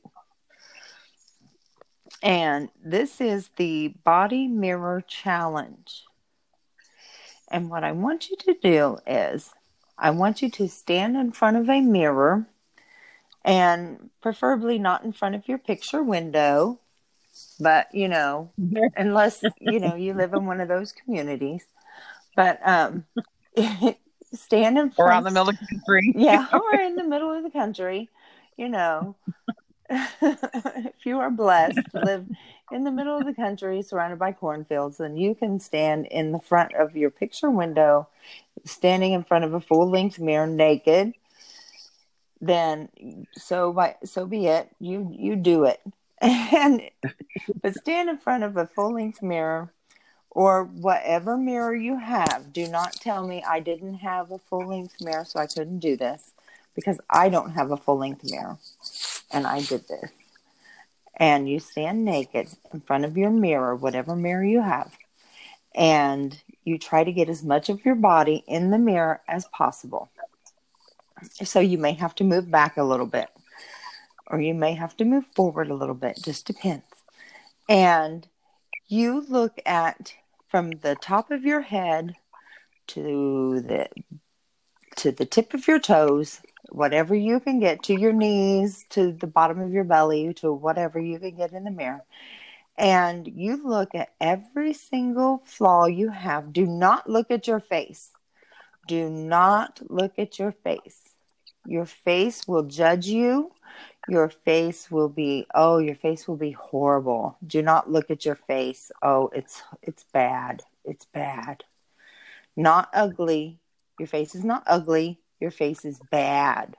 And 2.22 2.70
this 2.84 3.20
is 3.20 3.50
the 3.58 3.90
body 4.04 4.48
mirror 4.48 5.04
challenge. 5.06 6.04
And 7.50 7.70
what 7.70 7.84
I 7.84 7.92
want 7.92 8.30
you 8.30 8.38
to 8.38 8.56
do 8.62 8.98
is 9.08 9.54
I 9.98 10.12
want 10.12 10.44
you 10.44 10.50
to 10.52 10.70
stand 10.70 11.18
in 11.18 11.32
front 11.32 11.58
of 11.58 11.68
a 11.68 11.82
mirror 11.82 12.48
and 13.44 14.12
preferably 14.22 14.78
not 14.78 15.04
in 15.04 15.14
front 15.14 15.36
of 15.36 15.48
your 15.48 15.58
picture 15.58 16.04
window 16.04 16.80
but 17.60 17.94
you 17.94 18.08
know, 18.08 18.52
unless 18.96 19.44
you 19.60 19.80
know 19.80 19.96
you 19.96 20.14
live 20.14 20.34
in 20.34 20.46
one 20.46 20.62
of 20.62 20.68
those 20.68 20.92
communities, 20.92 21.66
but 22.36 22.60
um, 22.68 23.06
stand 24.34 24.78
in 24.78 24.92
front, 24.92 25.00
or 25.00 25.12
out 25.12 25.18
in 25.20 25.24
the 25.26 25.32
middle 25.32 25.50
of 25.50 25.58
the 25.58 25.68
country, 25.68 26.14
yeah, 26.16 26.48
or 26.54 26.74
in 26.74 26.96
the 26.96 27.04
middle 27.04 27.32
of 27.32 27.44
the 27.44 27.50
country, 27.50 28.10
you 28.58 28.70
know. 28.70 29.16
if 29.88 31.06
you 31.06 31.20
are 31.20 31.30
blessed 31.30 31.80
to 31.92 32.04
live 32.04 32.26
in 32.72 32.84
the 32.84 32.92
middle 32.92 33.20
of 33.20 33.26
the 33.26 33.36
country 33.36 33.84
surrounded 33.84 34.18
by 34.18 34.32
cornfields, 34.32 34.98
then 34.98 35.16
you 35.16 35.36
can 35.36 35.60
stand 35.60 36.08
in 36.08 36.32
the 36.32 36.40
front 36.40 36.74
of 36.74 36.98
your 36.98 37.12
picture 37.12 37.52
window, 37.52 38.08
standing 38.64 39.14
in 39.14 39.24
front 39.24 39.46
of 39.46 39.54
a 39.54 39.62
full 39.62 39.88
length 39.88 40.18
mirror 40.18 40.48
naked. 40.48 41.14
Then 42.42 42.90
so 43.34 43.72
by 43.74 43.96
so 44.04 44.26
be 44.26 44.48
it. 44.48 44.70
You 44.80 45.08
you 45.16 45.36
do 45.36 45.66
it 45.66 45.82
and 46.22 46.82
but 47.62 47.76
stand 47.76 48.10
in 48.10 48.18
front 48.18 48.44
of 48.44 48.58
a 48.58 48.68
full 48.68 48.94
length 48.94 49.22
mirror 49.22 49.72
or 50.36 50.66
whatever 50.66 51.38
mirror 51.38 51.74
you 51.74 51.98
have. 51.98 52.52
Do 52.52 52.68
not 52.68 52.94
tell 52.94 53.26
me 53.26 53.42
I 53.48 53.62
didn't 53.62 53.96
have 53.96 54.32
a 54.32 54.38
full 54.38 54.68
length 54.68 55.02
mirror, 55.02 55.24
so 55.24 55.40
I 55.40 55.48
couldn't 55.48 55.80
do 55.80 55.96
this 55.96 56.34
because 56.76 57.00
I 57.10 57.30
don't 57.30 57.52
have 57.52 57.72
a 57.72 57.78
full 57.78 57.98
length 57.98 58.30
mirror. 58.30 58.58
And 59.32 59.48
I 59.48 59.62
did 59.62 59.88
this. 59.88 60.12
And 61.16 61.50
you 61.50 61.60
stand 61.60 62.04
naked 62.04 62.50
in 62.74 62.82
front 62.82 63.06
of 63.06 63.18
your 63.18 63.32
mirror, 63.32 63.76
whatever 63.76 64.14
mirror 64.14 64.44
you 64.44 64.62
have, 64.62 64.92
and 65.74 66.38
you 66.66 66.78
try 66.78 67.06
to 67.06 67.14
get 67.14 67.30
as 67.30 67.42
much 67.42 67.70
of 67.70 67.86
your 67.86 67.96
body 67.96 68.44
in 68.46 68.72
the 68.72 68.78
mirror 68.78 69.22
as 69.30 69.46
possible. 69.46 70.10
So 71.46 71.62
you 71.62 71.78
may 71.78 71.94
have 71.94 72.14
to 72.16 72.26
move 72.26 72.52
back 72.52 72.76
a 72.76 72.84
little 72.84 73.06
bit, 73.06 73.30
or 74.28 74.42
you 74.42 74.54
may 74.54 74.74
have 74.74 74.98
to 74.98 75.06
move 75.06 75.26
forward 75.34 75.70
a 75.70 75.76
little 75.76 75.96
bit, 75.96 76.20
just 76.22 76.46
depends. 76.46 76.84
And 77.70 78.28
you 78.90 79.26
look 79.30 79.62
at 79.66 80.14
from 80.48 80.72
the 80.72 80.96
top 80.96 81.32
of 81.32 81.44
your 81.44 81.62
head 81.62 82.16
to 82.88 83.62
the 83.62 83.90
to 84.98 85.12
the 85.12 85.26
tip 85.26 85.54
of 85.54 85.68
your 85.68 85.80
toes, 85.80 86.42
whatever 86.70 87.14
you 87.14 87.40
can 87.40 87.60
get 87.60 87.84
to 87.84 88.00
your 88.00 88.14
knees, 88.14 88.86
to 88.90 89.12
the 89.12 89.28
bottom 89.28 89.60
of 89.60 89.72
your 89.72 89.84
belly, 89.84 90.34
to 90.36 90.54
whatever 90.54 91.00
you 91.00 91.20
can 91.20 91.36
get 91.36 91.52
in 91.52 91.66
the 91.66 91.72
mirror. 91.72 92.04
And 92.78 93.28
you 93.28 93.68
look 93.68 93.94
at 93.94 94.14
every 94.20 94.74
single 94.74 95.42
flaw 95.46 95.86
you 95.86 96.10
have. 96.10 96.54
Do 96.54 96.66
not 96.66 97.10
look 97.10 97.32
at 97.32 97.48
your 97.48 97.60
face. 97.60 98.12
Do 98.88 99.10
not 99.10 99.82
look 99.90 100.20
at 100.20 100.40
your 100.40 100.52
face. 100.52 101.02
Your 101.66 101.86
face 101.86 102.48
will 102.48 102.64
judge 102.64 103.08
you. 103.08 103.52
Your 104.08 104.30
face 104.30 104.92
will 104.92 105.10
be 105.10 105.48
oh, 105.56 105.80
your 105.80 105.96
face 105.96 106.28
will 106.28 106.38
be 106.38 106.52
horrible. 106.52 107.38
Do 107.46 107.62
not 107.62 107.92
look 107.92 108.12
at 108.12 108.26
your 108.26 108.36
face. 108.36 108.92
Oh, 109.02 109.30
it's 109.34 109.64
it's 109.82 110.06
bad. 110.14 110.64
It's 110.84 111.06
bad. 111.06 111.64
Not 112.56 112.90
ugly. 112.94 113.60
Your 114.00 114.08
face 114.08 114.36
is 114.36 114.44
not 114.44 114.64
ugly. 114.68 115.20
Your 115.40 115.52
face 115.52 115.86
is 115.86 116.00
bad. 116.12 116.76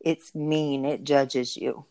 It's 0.00 0.34
mean. 0.34 0.84
It 0.84 1.04
judges 1.04 1.56
you. 1.56 1.84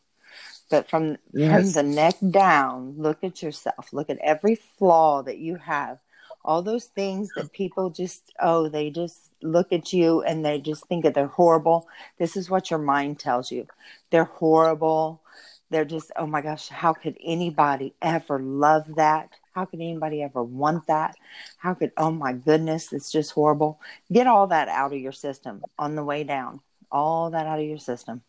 But 0.70 0.90
from 0.90 1.18
yes. 1.34 1.62
from 1.62 1.72
the 1.74 1.96
neck 1.96 2.16
down, 2.32 2.96
look 2.98 3.24
at 3.24 3.44
yourself. 3.44 3.94
Look 3.94 4.10
at 4.10 4.18
every 4.20 4.56
flaw 4.56 5.22
that 5.24 5.38
you 5.38 5.56
have 5.56 6.00
all 6.48 6.62
those 6.62 6.86
things 6.86 7.30
that 7.36 7.52
people 7.52 7.90
just 7.90 8.32
oh 8.40 8.70
they 8.70 8.90
just 8.90 9.32
look 9.44 9.74
at 9.74 9.92
you 9.92 10.22
and 10.22 10.44
they 10.44 10.60
just 10.60 10.88
think 10.88 11.04
that 11.04 11.14
they're 11.14 11.28
horrible. 11.28 11.88
This 12.18 12.38
is 12.38 12.50
what 12.50 12.72
your 12.72 12.80
mind 12.80 13.20
tells 13.20 13.52
you. 13.52 13.68
They're 14.10 14.24
horrible. 14.24 15.22
They're 15.70 15.86
just 15.86 16.10
oh 16.16 16.26
my 16.26 16.42
gosh 16.42 16.70
how 16.70 16.94
could 16.94 17.18
anybody 17.22 17.94
ever 18.02 18.40
love 18.40 18.96
that? 18.96 19.30
How 19.54 19.66
could 19.66 19.82
anybody 19.82 20.24
ever 20.24 20.42
want 20.42 20.88
that? 20.88 21.16
How 21.58 21.74
could 21.74 21.92
oh 21.98 22.12
my 22.12 22.32
goodness 22.32 22.94
it's 22.94 23.12
just 23.12 23.34
horrible. 23.34 23.82
Get 24.12 24.26
all 24.26 24.48
that 24.48 24.70
out 24.70 24.94
of 24.94 25.00
your 25.00 25.12
system 25.12 25.64
on 25.78 25.96
the 25.96 26.04
way 26.04 26.24
down. 26.24 26.62
All 26.90 27.30
that 27.32 27.46
out 27.46 27.60
of 27.60 27.66
your 27.66 27.78
system. 27.78 28.22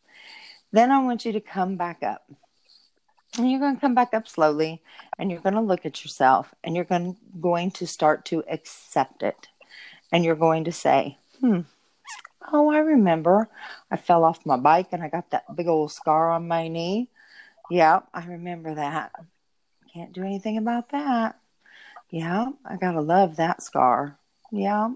Then 0.73 0.91
i 0.91 0.99
want 0.99 1.25
you 1.25 1.33
to 1.33 1.41
come 1.41 1.77
back 1.77 2.03
up 2.03 2.29
and 3.39 3.51
you're 3.51 3.61
going 3.61 3.75
to 3.75 3.81
come 3.81 3.95
back 3.95 4.15
up 4.15 4.29
slowly 4.29 4.83
and 5.19 5.31
you're 5.31 5.41
going 5.41 5.55
to 5.55 5.61
look 5.61 5.87
at 5.87 6.05
yourself 6.05 6.55
and 6.65 6.75
you're 6.75 6.85
going, 6.85 7.17
going 7.41 7.71
to 7.73 7.87
start 7.87 8.25
to 8.27 8.45
accept 8.49 9.23
it. 9.23 9.49
And 10.11 10.25
you're 10.25 10.37
going 10.37 10.65
to 10.65 10.73
say, 10.73 11.19
hmm, 11.41 11.61
oh, 12.53 12.71
I 12.71 12.79
remember 12.79 13.49
I 13.91 13.97
fell 13.97 14.25
off 14.25 14.47
my 14.47 14.57
bike 14.57 14.89
and 14.93 15.03
I 15.03 15.09
got 15.09 15.31
that 15.31 15.55
big 15.55 15.69
old 15.69 15.93
scar 15.93 16.31
on 16.31 16.49
my 16.49 16.69
knee. 16.69 17.09
Yeah, 17.71 18.01
I 18.15 18.25
remember 18.25 18.75
that. 18.75 19.13
Can't 19.93 20.13
do 20.13 20.23
anything 20.23 20.57
about 20.57 20.91
that. 20.91 21.39
Yeah, 22.11 22.47
I 22.65 22.77
got 22.77 22.93
to 22.93 23.03
love 23.03 23.37
that 23.37 23.63
scar. 23.63 24.19
Yeah, 24.51 24.95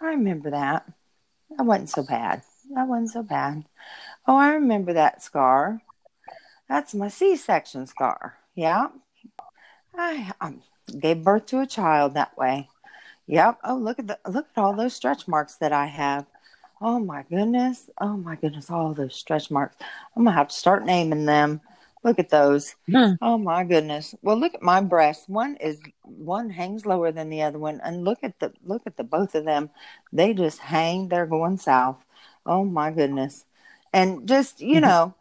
I 0.00 0.04
remember 0.06 0.50
that. 0.50 0.86
That 1.50 1.64
wasn't 1.64 1.90
so 1.90 2.02
bad. 2.02 2.42
That 2.74 2.88
wasn't 2.88 3.10
so 3.10 3.22
bad. 3.22 3.64
Oh, 4.26 4.36
I 4.36 4.54
remember 4.54 4.94
that 4.94 5.22
scar. 5.22 5.82
That's 6.74 6.92
my 6.92 7.06
C 7.06 7.36
section 7.36 7.86
scar. 7.86 8.36
Yeah. 8.56 8.88
I, 9.96 10.32
I 10.40 10.54
gave 10.98 11.22
birth 11.22 11.46
to 11.46 11.60
a 11.60 11.68
child 11.68 12.14
that 12.14 12.36
way. 12.36 12.68
Yep. 13.28 13.60
Oh, 13.62 13.76
look 13.76 14.00
at 14.00 14.08
the 14.08 14.18
look 14.28 14.48
at 14.56 14.60
all 14.60 14.74
those 14.74 14.92
stretch 14.92 15.28
marks 15.28 15.54
that 15.58 15.72
I 15.72 15.86
have. 15.86 16.26
Oh 16.80 16.98
my 16.98 17.22
goodness. 17.30 17.90
Oh 18.00 18.16
my 18.16 18.34
goodness. 18.34 18.70
All 18.70 18.92
those 18.92 19.14
stretch 19.14 19.52
marks. 19.52 19.76
I'm 20.16 20.24
gonna 20.24 20.36
have 20.36 20.48
to 20.48 20.54
start 20.56 20.84
naming 20.84 21.26
them. 21.26 21.60
Look 22.02 22.18
at 22.18 22.30
those. 22.30 22.74
Mm. 22.88 23.18
Oh 23.22 23.38
my 23.38 23.62
goodness. 23.62 24.16
Well, 24.22 24.36
look 24.36 24.54
at 24.54 24.60
my 24.60 24.80
breasts. 24.80 25.28
One 25.28 25.54
is 25.60 25.78
one 26.02 26.50
hangs 26.50 26.84
lower 26.84 27.12
than 27.12 27.30
the 27.30 27.42
other 27.42 27.60
one, 27.60 27.80
and 27.84 28.04
look 28.04 28.18
at 28.24 28.40
the 28.40 28.52
look 28.64 28.82
at 28.84 28.96
the 28.96 29.04
both 29.04 29.36
of 29.36 29.44
them. 29.44 29.70
They 30.12 30.34
just 30.34 30.58
hang. 30.58 31.06
They're 31.06 31.24
going 31.24 31.58
south. 31.58 32.04
Oh 32.44 32.64
my 32.64 32.90
goodness. 32.90 33.44
And 33.92 34.26
just 34.26 34.60
you 34.60 34.80
mm-hmm. 34.80 34.86
know, 34.86 35.14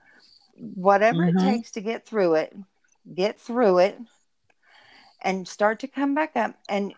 whatever 0.58 1.24
mm-hmm. 1.24 1.38
it 1.38 1.42
takes 1.42 1.72
to 1.72 1.82
get 1.82 2.06
through 2.06 2.36
it, 2.36 2.56
get 3.14 3.40
through 3.40 3.80
it 3.80 4.00
and 5.22 5.48
start 5.48 5.80
to 5.80 5.88
come 5.88 6.14
back 6.14 6.36
up. 6.36 6.56
And 6.68 6.94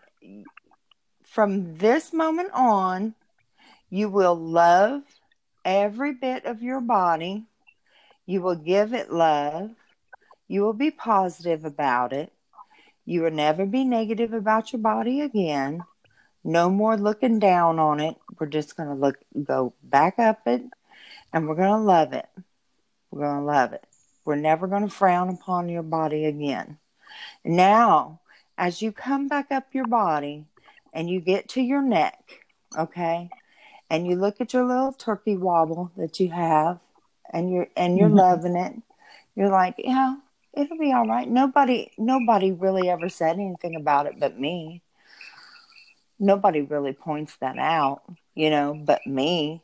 from 1.22 1.76
this 1.76 2.12
moment 2.12 2.50
on, 2.52 3.14
you 3.88 4.08
will 4.08 4.34
love 4.34 5.02
every 5.64 6.12
bit 6.12 6.44
of 6.44 6.62
your 6.62 6.80
body. 6.80 7.44
You 8.26 8.42
will 8.42 8.56
give 8.56 8.92
it 8.92 9.12
love. 9.12 9.70
You 10.48 10.62
will 10.62 10.72
be 10.72 10.90
positive 10.90 11.64
about 11.64 12.12
it. 12.12 12.32
You 13.04 13.22
will 13.22 13.30
never 13.30 13.66
be 13.66 13.84
negative 13.84 14.32
about 14.32 14.72
your 14.72 14.82
body 14.82 15.20
again. 15.20 15.84
No 16.42 16.68
more 16.68 16.96
looking 16.96 17.38
down 17.38 17.78
on 17.78 18.00
it. 18.00 18.16
We're 18.38 18.46
just 18.46 18.76
going 18.76 18.88
to 18.88 18.94
look, 18.94 19.16
go 19.44 19.72
back 19.82 20.18
up 20.18 20.40
it, 20.46 20.62
and 21.32 21.48
we're 21.48 21.54
going 21.54 21.68
to 21.68 21.76
love 21.78 22.12
it. 22.12 22.26
We're 23.10 23.22
going 23.22 23.40
to 23.40 23.44
love 23.44 23.72
it. 23.72 23.84
We're 24.24 24.36
never 24.36 24.66
going 24.66 24.82
to 24.82 24.94
frown 24.94 25.28
upon 25.28 25.68
your 25.68 25.82
body 25.82 26.24
again. 26.24 26.78
Now, 27.44 28.20
as 28.58 28.82
you 28.82 28.92
come 28.92 29.28
back 29.28 29.50
up 29.50 29.66
your 29.72 29.86
body 29.86 30.44
and 30.92 31.08
you 31.08 31.20
get 31.20 31.48
to 31.50 31.60
your 31.60 31.82
neck, 31.82 32.18
okay, 32.76 33.30
and 33.88 34.06
you 34.06 34.16
look 34.16 34.40
at 34.40 34.52
your 34.52 34.64
little 34.64 34.92
turkey 34.92 35.36
wobble 35.36 35.92
that 35.96 36.18
you 36.18 36.30
have, 36.30 36.80
and 37.32 37.52
you're 37.52 37.68
and 37.76 37.96
you're 37.96 38.08
mm-hmm. 38.08 38.18
loving 38.18 38.56
it, 38.56 38.74
you're 39.36 39.50
like, 39.50 39.74
yeah, 39.78 40.16
it'll 40.54 40.78
be 40.78 40.92
all 40.92 41.06
right. 41.06 41.28
Nobody, 41.28 41.92
nobody 41.98 42.50
really 42.50 42.88
ever 42.88 43.08
said 43.08 43.38
anything 43.38 43.76
about 43.76 44.06
it 44.06 44.18
but 44.18 44.38
me. 44.38 44.82
Nobody 46.18 46.62
really 46.62 46.94
points 46.94 47.36
that 47.40 47.58
out, 47.58 48.02
you 48.34 48.50
know, 48.50 48.74
but 48.74 49.06
me. 49.06 49.62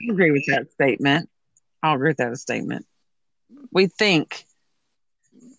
I 0.00 0.12
agree 0.12 0.30
with 0.30 0.46
that 0.46 0.72
statement. 0.72 1.28
I'll 1.82 1.94
agree 1.94 2.10
with 2.10 2.18
that 2.18 2.36
statement. 2.38 2.86
We 3.72 3.86
think 3.86 4.44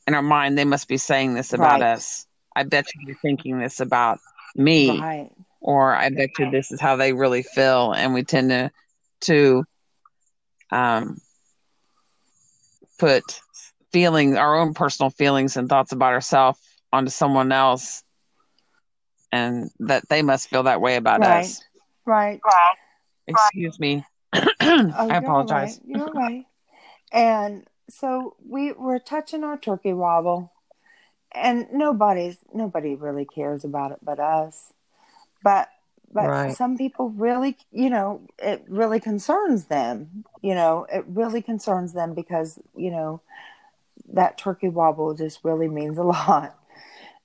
in 0.07 0.13
our 0.13 0.21
mind 0.21 0.57
they 0.57 0.65
must 0.65 0.87
be 0.87 0.97
saying 0.97 1.33
this 1.33 1.53
about 1.53 1.81
right. 1.81 1.93
us. 1.93 2.25
I 2.55 2.63
bet 2.63 2.85
you 2.93 3.05
they're 3.05 3.15
thinking 3.21 3.59
this 3.59 3.79
about 3.79 4.19
me. 4.55 4.99
Right. 4.99 5.31
Or 5.59 5.95
I 5.95 6.09
bet 6.09 6.37
you 6.39 6.49
this 6.51 6.71
is 6.71 6.81
how 6.81 6.95
they 6.95 7.13
really 7.13 7.43
feel. 7.43 7.93
And 7.93 8.13
we 8.13 8.23
tend 8.23 8.49
to 8.49 8.71
to 9.21 9.63
um 10.71 11.17
put 12.97 13.23
feelings 13.91 14.37
our 14.37 14.57
own 14.57 14.73
personal 14.73 15.09
feelings 15.09 15.57
and 15.57 15.67
thoughts 15.69 15.91
about 15.91 16.13
ourselves 16.13 16.59
onto 16.93 17.09
someone 17.11 17.51
else 17.51 18.03
and 19.31 19.69
that 19.79 20.07
they 20.09 20.21
must 20.21 20.49
feel 20.49 20.63
that 20.63 20.81
way 20.81 20.95
about 20.95 21.21
right. 21.21 21.45
us. 21.45 21.61
Right. 22.05 22.41
Excuse 23.27 23.79
me. 23.79 24.03
oh, 24.97 25.09
I 25.09 25.17
apologize. 25.17 25.79
You're 25.85 26.05
right. 26.05 26.13
You're 26.13 26.21
right. 26.21 26.45
And 27.11 27.67
so 27.89 28.35
we 28.47 28.71
were 28.71 28.99
touching 28.99 29.43
our 29.43 29.57
turkey 29.57 29.93
wobble, 29.93 30.51
and 31.33 31.67
nobody's 31.71 32.37
nobody 32.53 32.95
really 32.95 33.25
cares 33.25 33.63
about 33.63 33.91
it 33.91 33.99
but 34.01 34.19
us. 34.19 34.73
But 35.43 35.69
but 36.13 36.27
right. 36.27 36.55
some 36.55 36.77
people 36.77 37.09
really, 37.09 37.57
you 37.71 37.89
know, 37.89 38.21
it 38.37 38.65
really 38.67 38.99
concerns 38.99 39.65
them. 39.65 40.25
You 40.41 40.55
know, 40.55 40.85
it 40.91 41.05
really 41.07 41.41
concerns 41.41 41.93
them 41.93 42.13
because 42.13 42.59
you 42.75 42.91
know 42.91 43.21
that 44.13 44.37
turkey 44.37 44.69
wobble 44.69 45.13
just 45.13 45.43
really 45.43 45.67
means 45.67 45.97
a 45.97 46.03
lot. 46.03 46.57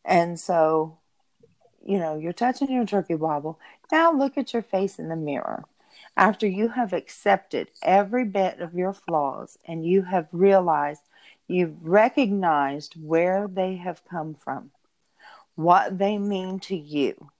And 0.04 0.38
so, 0.38 0.98
you 1.84 1.98
know, 1.98 2.16
you're 2.16 2.32
touching 2.32 2.70
your 2.70 2.86
turkey 2.86 3.14
wobble. 3.14 3.58
Now 3.90 4.12
look 4.12 4.36
at 4.38 4.52
your 4.52 4.62
face 4.62 4.98
in 4.98 5.08
the 5.08 5.16
mirror 5.16 5.64
after 6.16 6.46
you 6.46 6.68
have 6.68 6.92
accepted 6.92 7.70
every 7.82 8.24
bit 8.24 8.60
of 8.60 8.74
your 8.74 8.92
flaws 8.92 9.58
and 9.66 9.84
you 9.84 10.02
have 10.02 10.28
realized, 10.32 11.02
you've 11.46 11.76
recognized 11.82 12.94
where 12.94 13.46
they 13.46 13.76
have 13.76 14.04
come 14.08 14.34
from, 14.34 14.70
what 15.54 15.98
they 15.98 16.16
mean 16.16 16.58
to 16.60 16.76
you, 16.76 17.30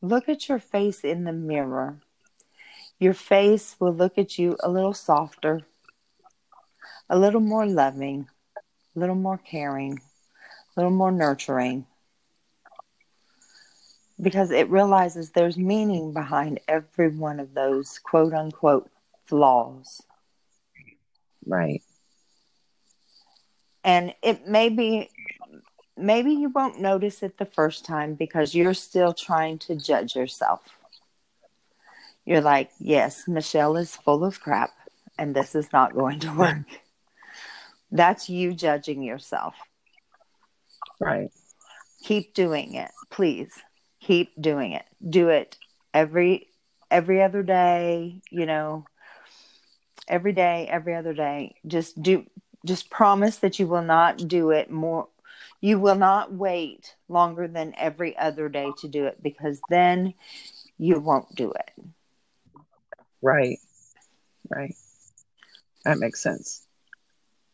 look 0.00 0.28
at 0.28 0.48
your 0.48 0.58
face 0.58 1.04
in 1.04 1.24
the 1.24 1.32
mirror. 1.32 2.00
Your 2.98 3.14
face 3.14 3.76
will 3.78 3.94
look 3.94 4.18
at 4.18 4.38
you 4.38 4.56
a 4.62 4.70
little 4.70 4.94
softer, 4.94 5.62
a 7.08 7.18
little 7.18 7.40
more 7.40 7.66
loving, 7.66 8.28
a 8.96 8.98
little 8.98 9.14
more 9.14 9.38
caring, 9.38 9.98
a 9.98 10.80
little 10.80 10.90
more 10.90 11.12
nurturing. 11.12 11.86
Because 14.20 14.50
it 14.50 14.68
realizes 14.70 15.30
there's 15.30 15.56
meaning 15.56 16.12
behind 16.12 16.60
every 16.68 17.08
one 17.08 17.40
of 17.40 17.54
those 17.54 17.98
quote 17.98 18.32
unquote 18.32 18.90
flaws. 19.24 20.02
Right. 21.46 21.82
And 23.82 24.14
it 24.22 24.46
may 24.46 24.68
be, 24.68 25.08
maybe 25.96 26.32
you 26.32 26.50
won't 26.50 26.80
notice 26.80 27.22
it 27.22 27.38
the 27.38 27.46
first 27.46 27.84
time 27.84 28.14
because 28.14 28.54
you're 28.54 28.74
still 28.74 29.14
trying 29.14 29.58
to 29.60 29.74
judge 29.74 30.14
yourself. 30.14 30.60
You're 32.26 32.42
like, 32.42 32.70
yes, 32.78 33.26
Michelle 33.26 33.76
is 33.76 33.96
full 33.96 34.24
of 34.24 34.40
crap 34.40 34.70
and 35.18 35.34
this 35.34 35.54
is 35.54 35.72
not 35.72 35.94
going 35.94 36.20
to 36.20 36.32
work. 36.34 36.58
That's 37.90 38.28
you 38.28 38.52
judging 38.52 39.02
yourself. 39.02 39.54
Right. 41.00 41.30
Keep 42.04 42.34
doing 42.34 42.74
it, 42.74 42.90
please. 43.10 43.50
Keep 44.00 44.40
doing 44.40 44.72
it. 44.72 44.86
Do 45.08 45.28
it 45.28 45.56
every 45.92 46.48
every 46.90 47.22
other 47.22 47.42
day, 47.42 48.20
you 48.30 48.46
know, 48.46 48.84
every 50.08 50.32
day, 50.32 50.66
every 50.70 50.94
other 50.94 51.14
day. 51.14 51.54
Just 51.66 52.02
do 52.02 52.26
just 52.66 52.90
promise 52.90 53.36
that 53.36 53.58
you 53.58 53.66
will 53.66 53.82
not 53.82 54.16
do 54.28 54.50
it 54.50 54.70
more 54.70 55.08
you 55.60 55.78
will 55.78 55.94
not 55.94 56.32
wait 56.32 56.94
longer 57.08 57.46
than 57.46 57.74
every 57.76 58.16
other 58.16 58.48
day 58.48 58.70
to 58.78 58.88
do 58.88 59.04
it 59.06 59.22
because 59.22 59.60
then 59.68 60.14
you 60.78 60.98
won't 60.98 61.34
do 61.34 61.52
it. 61.52 61.70
Right. 63.22 63.58
Right. 64.48 64.74
That 65.84 65.98
makes 65.98 66.22
sense. 66.22 66.66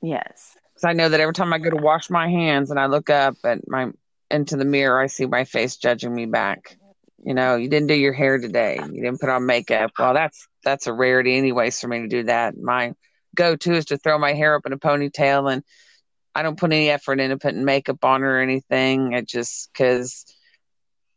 Yes. 0.03 0.57
Because 0.73 0.85
I 0.85 0.93
know 0.93 1.09
that 1.09 1.21
every 1.21 1.35
time 1.35 1.53
I 1.53 1.59
go 1.59 1.71
to 1.71 1.77
wash 1.77 2.11
my 2.11 2.29
hands 2.29 2.71
and 2.71 2.79
I 2.79 2.87
look 2.87 3.11
up 3.11 3.37
at 3.45 3.67
my 3.69 3.91
into 4.31 4.57
the 4.57 4.65
mirror, 4.65 5.01
I 5.01 5.07
see 5.07 5.27
my 5.27 5.45
face 5.45 5.77
judging 5.77 6.15
me 6.15 6.27
back. 6.27 6.77
You 7.23 7.35
know, 7.35 7.57
you 7.57 7.69
didn't 7.69 7.89
do 7.89 7.95
your 7.95 8.12
hair 8.12 8.39
today. 8.39 8.77
You 8.77 9.03
didn't 9.03 9.21
put 9.21 9.29
on 9.29 9.47
makeup. 9.47 9.93
Well, 9.99 10.15
that's 10.15 10.49
that's 10.65 10.87
a 10.87 10.93
rarity, 10.93 11.37
anyways, 11.37 11.81
for 11.81 11.89
me 11.89 12.01
to 12.01 12.09
do 12.09 12.25
that. 12.25 12.57
My 12.57 12.93
go-to 13.35 13.75
is 13.75 13.87
to 13.87 13.99
throw 13.99 14.19
my 14.19 14.33
hair 14.33 14.55
up 14.55 14.67
in 14.67 14.73
a 14.73 14.79
ponytail, 14.79 15.53
and 15.53 15.62
I 16.35 16.43
don't 16.43 16.59
put 16.59 16.73
any 16.73 16.91
effort 16.91 17.21
into 17.21 17.39
putting 17.39 17.65
makeup 17.65 18.05
on 18.05 18.23
or 18.23 18.41
anything. 18.41 19.12
It 19.12 19.29
just 19.29 19.71
because 19.73 20.25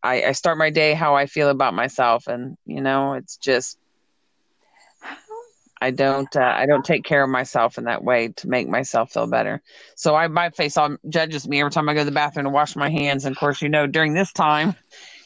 I, 0.04 0.24
I 0.26 0.32
start 0.34 0.58
my 0.58 0.70
day 0.70 0.94
how 0.94 1.16
I 1.16 1.26
feel 1.26 1.50
about 1.50 1.74
myself, 1.74 2.28
and 2.28 2.58
you 2.66 2.82
know, 2.82 3.14
it's 3.14 3.38
just 3.38 3.78
I 5.82 5.92
don't 5.92 6.34
uh, 6.36 6.54
I 6.56 6.66
don't 6.66 6.84
take 6.84 7.04
care 7.04 7.24
of 7.24 7.30
myself 7.30 7.78
in 7.78 7.86
that 7.86 8.04
way 8.04 8.30
to 8.30 8.50
make 8.50 8.68
myself 8.68 9.12
feel 9.12 9.28
better. 9.28 9.62
So 9.96 10.16
I 10.16 10.28
my 10.28 10.50
face 10.50 10.78
all 10.78 10.98
judges 11.08 11.48
me 11.48 11.60
every 11.60 11.72
time 11.72 11.88
I 11.88 11.94
go 11.94 12.02
to 12.02 12.06
the 12.06 12.12
bathroom 12.12 12.46
to 12.46 12.50
wash 12.50 12.76
my 12.76 12.90
hands. 12.90 13.26
And 13.26 13.36
of 13.36 13.40
course, 13.40 13.62
you 13.62 13.70
know, 13.70 13.88
during 13.88 14.14
this 14.14 14.34
time, 14.34 14.76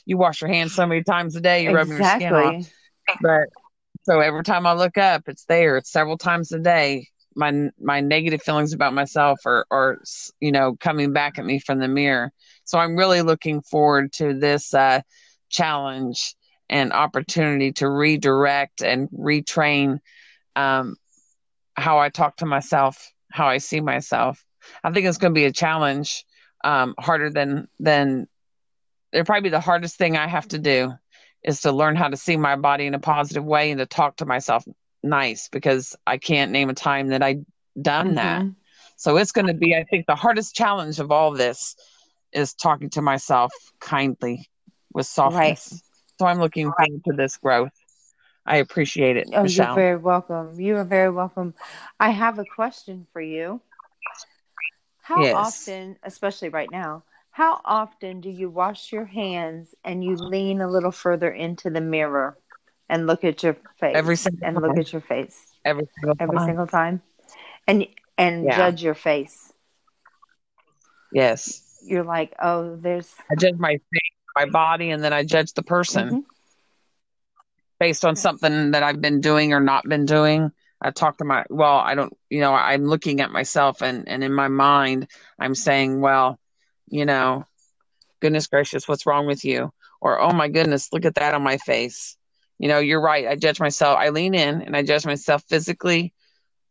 you 0.05 0.17
wash 0.17 0.41
your 0.41 0.49
hands 0.49 0.75
so 0.75 0.85
many 0.85 1.03
times 1.03 1.35
a 1.35 1.41
day, 1.41 1.63
you're 1.63 1.79
exactly. 1.79 2.27
rubbing 2.27 2.51
your 2.51 2.61
skin 2.61 2.71
off. 3.07 3.19
But 3.21 3.49
so 4.03 4.19
every 4.19 4.43
time 4.43 4.67
I 4.67 4.73
look 4.73 4.97
up, 4.97 5.23
it's 5.27 5.45
there. 5.45 5.77
It's 5.77 5.91
several 5.91 6.17
times 6.17 6.51
a 6.51 6.59
day. 6.59 7.07
My 7.35 7.69
my 7.81 7.99
negative 8.01 8.43
feelings 8.43 8.73
about 8.73 8.93
myself 8.93 9.39
are 9.45 9.65
are 9.71 10.01
you 10.39 10.51
know 10.51 10.75
coming 10.79 11.13
back 11.13 11.39
at 11.39 11.45
me 11.45 11.59
from 11.59 11.79
the 11.79 11.87
mirror. 11.87 12.31
So 12.63 12.77
I'm 12.77 12.95
really 12.95 13.23
looking 13.23 13.61
forward 13.61 14.13
to 14.13 14.37
this 14.37 14.73
uh, 14.73 15.01
challenge 15.49 16.35
and 16.69 16.93
opportunity 16.93 17.71
to 17.73 17.89
redirect 17.89 18.83
and 18.83 19.09
retrain 19.09 19.99
um, 20.55 20.95
how 21.75 21.99
I 21.99 22.09
talk 22.09 22.37
to 22.37 22.45
myself, 22.45 23.11
how 23.31 23.47
I 23.47 23.57
see 23.57 23.81
myself. 23.81 24.43
I 24.83 24.91
think 24.91 25.05
it's 25.05 25.17
going 25.17 25.33
to 25.33 25.39
be 25.39 25.45
a 25.45 25.51
challenge, 25.51 26.25
um, 26.63 26.95
harder 26.99 27.29
than 27.29 27.67
than. 27.79 28.27
It'll 29.11 29.25
probably 29.25 29.49
be 29.49 29.49
the 29.49 29.59
hardest 29.59 29.97
thing 29.97 30.17
I 30.17 30.27
have 30.27 30.47
to 30.49 30.57
do 30.57 30.93
is 31.43 31.61
to 31.61 31.71
learn 31.71 31.95
how 31.95 32.07
to 32.07 32.17
see 32.17 32.35
my 32.35 32.55
body 32.55 32.87
in 32.87 32.95
a 32.95 32.99
positive 32.99 33.45
way 33.45 33.69
and 33.69 33.77
to 33.79 33.85
talk 33.85 34.17
to 34.17 34.25
myself 34.25 34.65
nice 35.03 35.49
because 35.49 35.95
I 36.07 36.17
can't 36.17 36.51
name 36.51 36.69
a 36.69 36.73
time 36.73 37.09
that 37.09 37.21
I 37.21 37.41
done 37.79 38.07
mm-hmm. 38.07 38.15
that. 38.15 38.45
So 38.95 39.17
it's 39.17 39.31
going 39.31 39.47
to 39.47 39.53
be, 39.53 39.75
I 39.75 39.83
think, 39.83 40.05
the 40.07 40.15
hardest 40.15 40.55
challenge 40.55 40.99
of 40.99 41.11
all 41.11 41.31
this 41.31 41.75
is 42.31 42.53
talking 42.53 42.89
to 42.91 43.01
myself 43.01 43.53
kindly 43.79 44.49
with 44.93 45.05
softness. 45.05 45.69
Right. 45.71 45.81
So 46.19 46.25
I'm 46.25 46.39
looking 46.39 46.71
forward 46.71 47.03
to 47.05 47.13
this 47.15 47.37
growth. 47.37 47.71
I 48.45 48.57
appreciate 48.57 49.17
it. 49.17 49.29
Oh, 49.33 49.43
Michelle. 49.43 49.67
you're 49.67 49.75
very 49.75 49.97
welcome. 49.97 50.59
You 50.59 50.77
are 50.77 50.83
very 50.83 51.09
welcome. 51.09 51.53
I 51.99 52.09
have 52.09 52.39
a 52.39 52.45
question 52.45 53.07
for 53.13 53.21
you. 53.21 53.61
How 55.01 55.21
yes. 55.21 55.35
often, 55.35 55.97
especially 56.03 56.49
right 56.49 56.69
now, 56.71 57.03
how 57.31 57.61
often 57.65 58.21
do 58.21 58.29
you 58.29 58.49
wash 58.49 58.91
your 58.91 59.05
hands 59.05 59.73
and 59.83 60.03
you 60.03 60.15
lean 60.15 60.61
a 60.61 60.67
little 60.67 60.91
further 60.91 61.29
into 61.31 61.69
the 61.69 61.81
mirror 61.81 62.37
and 62.89 63.07
look 63.07 63.23
at 63.23 63.43
your 63.43 63.55
face? 63.79 63.95
Every 63.95 64.15
single 64.15 64.45
and 64.45 64.55
time. 64.55 64.63
look 64.63 64.77
at 64.77 64.91
your 64.91 65.01
face. 65.01 65.45
Every 65.65 65.87
single 65.99 66.15
Every 66.19 66.37
time. 66.37 66.47
single 66.47 66.67
time. 66.67 67.01
And 67.67 67.87
and 68.17 68.45
yeah. 68.45 68.57
judge 68.57 68.83
your 68.83 68.93
face. 68.93 69.51
Yes. 71.11 71.81
You're 71.85 72.03
like, 72.03 72.33
oh, 72.41 72.75
there's 72.75 73.13
I 73.31 73.35
judge 73.35 73.57
my 73.57 73.71
face, 73.71 74.13
my 74.35 74.45
body, 74.45 74.89
and 74.91 75.03
then 75.03 75.13
I 75.13 75.23
judge 75.23 75.53
the 75.53 75.63
person. 75.63 76.07
Mm-hmm 76.07 76.32
based 77.83 78.05
on 78.05 78.15
something 78.15 78.71
that 78.71 78.81
I've 78.81 79.01
been 79.01 79.19
doing 79.19 79.51
or 79.51 79.59
not 79.59 79.83
been 79.83 80.05
doing. 80.05 80.53
I 80.81 80.91
talk 80.91 81.17
to 81.17 81.25
my 81.25 81.43
well, 81.49 81.75
I 81.79 81.95
don't 81.95 82.15
you 82.29 82.39
know, 82.39 82.53
I'm 82.53 82.85
looking 82.85 83.19
at 83.19 83.29
myself 83.29 83.81
and 83.81 84.07
and 84.07 84.23
in 84.23 84.31
my 84.31 84.47
mind 84.47 85.09
I'm 85.37 85.53
saying, 85.53 85.99
well, 85.99 86.39
you 86.87 87.05
know, 87.05 87.45
goodness 88.21 88.47
gracious, 88.47 88.87
what's 88.87 89.05
wrong 89.05 89.27
with 89.27 89.43
you? 89.43 89.73
Or 89.99 90.21
oh 90.21 90.31
my 90.31 90.47
goodness, 90.47 90.93
look 90.93 91.03
at 91.03 91.15
that 91.15 91.33
on 91.33 91.43
my 91.43 91.57
face. 91.57 92.15
You 92.57 92.69
know, 92.69 92.79
you're 92.79 93.01
right. 93.01 93.27
I 93.27 93.35
judge 93.35 93.59
myself. 93.59 93.97
I 93.99 94.09
lean 94.11 94.33
in 94.33 94.61
and 94.61 94.77
I 94.77 94.83
judge 94.83 95.05
myself 95.05 95.43
physically 95.49 96.13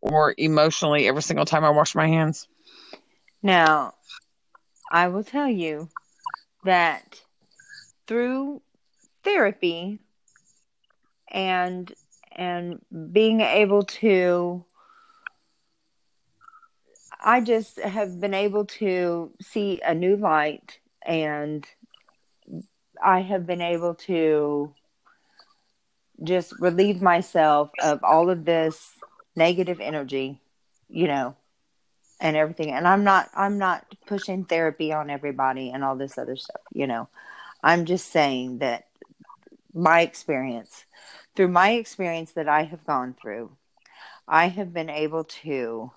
or 0.00 0.34
emotionally 0.38 1.08
every 1.08 1.22
single 1.22 1.44
time 1.44 1.62
I 1.62 1.70
wash 1.70 1.94
my 1.94 2.06
hands. 2.06 2.48
Now, 3.42 3.92
I 4.90 5.08
will 5.08 5.24
tell 5.24 5.50
you 5.50 5.90
that 6.64 7.20
through 8.06 8.62
therapy, 9.24 9.98
and 11.32 11.92
and 12.36 12.80
being 13.12 13.40
able 13.40 13.82
to 13.82 14.64
I 17.24 17.40
just 17.40 17.78
have 17.78 18.20
been 18.20 18.34
able 18.34 18.66
to 18.66 19.32
see 19.40 19.80
a 19.84 19.94
new 19.94 20.16
light 20.16 20.78
and 21.04 21.66
I 23.02 23.20
have 23.20 23.46
been 23.46 23.60
able 23.60 23.94
to 24.06 24.74
just 26.22 26.52
relieve 26.60 27.00
myself 27.02 27.70
of 27.82 28.02
all 28.04 28.30
of 28.30 28.44
this 28.44 28.92
negative 29.34 29.80
energy, 29.80 30.40
you 30.88 31.06
know, 31.06 31.36
and 32.20 32.36
everything. 32.36 32.72
And 32.72 32.86
I'm 32.86 33.04
not 33.04 33.30
I'm 33.34 33.58
not 33.58 33.86
pushing 34.06 34.44
therapy 34.44 34.92
on 34.92 35.10
everybody 35.10 35.70
and 35.70 35.82
all 35.84 35.96
this 35.96 36.18
other 36.18 36.36
stuff, 36.36 36.62
you 36.72 36.86
know. 36.86 37.08
I'm 37.62 37.84
just 37.84 38.10
saying 38.10 38.58
that 38.58 38.86
my 39.74 40.00
experience 40.00 40.84
through 41.34 41.48
my 41.48 41.72
experience 41.72 42.32
that 42.32 42.48
I 42.48 42.64
have 42.64 42.84
gone 42.84 43.14
through, 43.20 43.50
I 44.28 44.48
have 44.48 44.72
been 44.72 44.90
able 44.90 45.24
to 45.24 45.90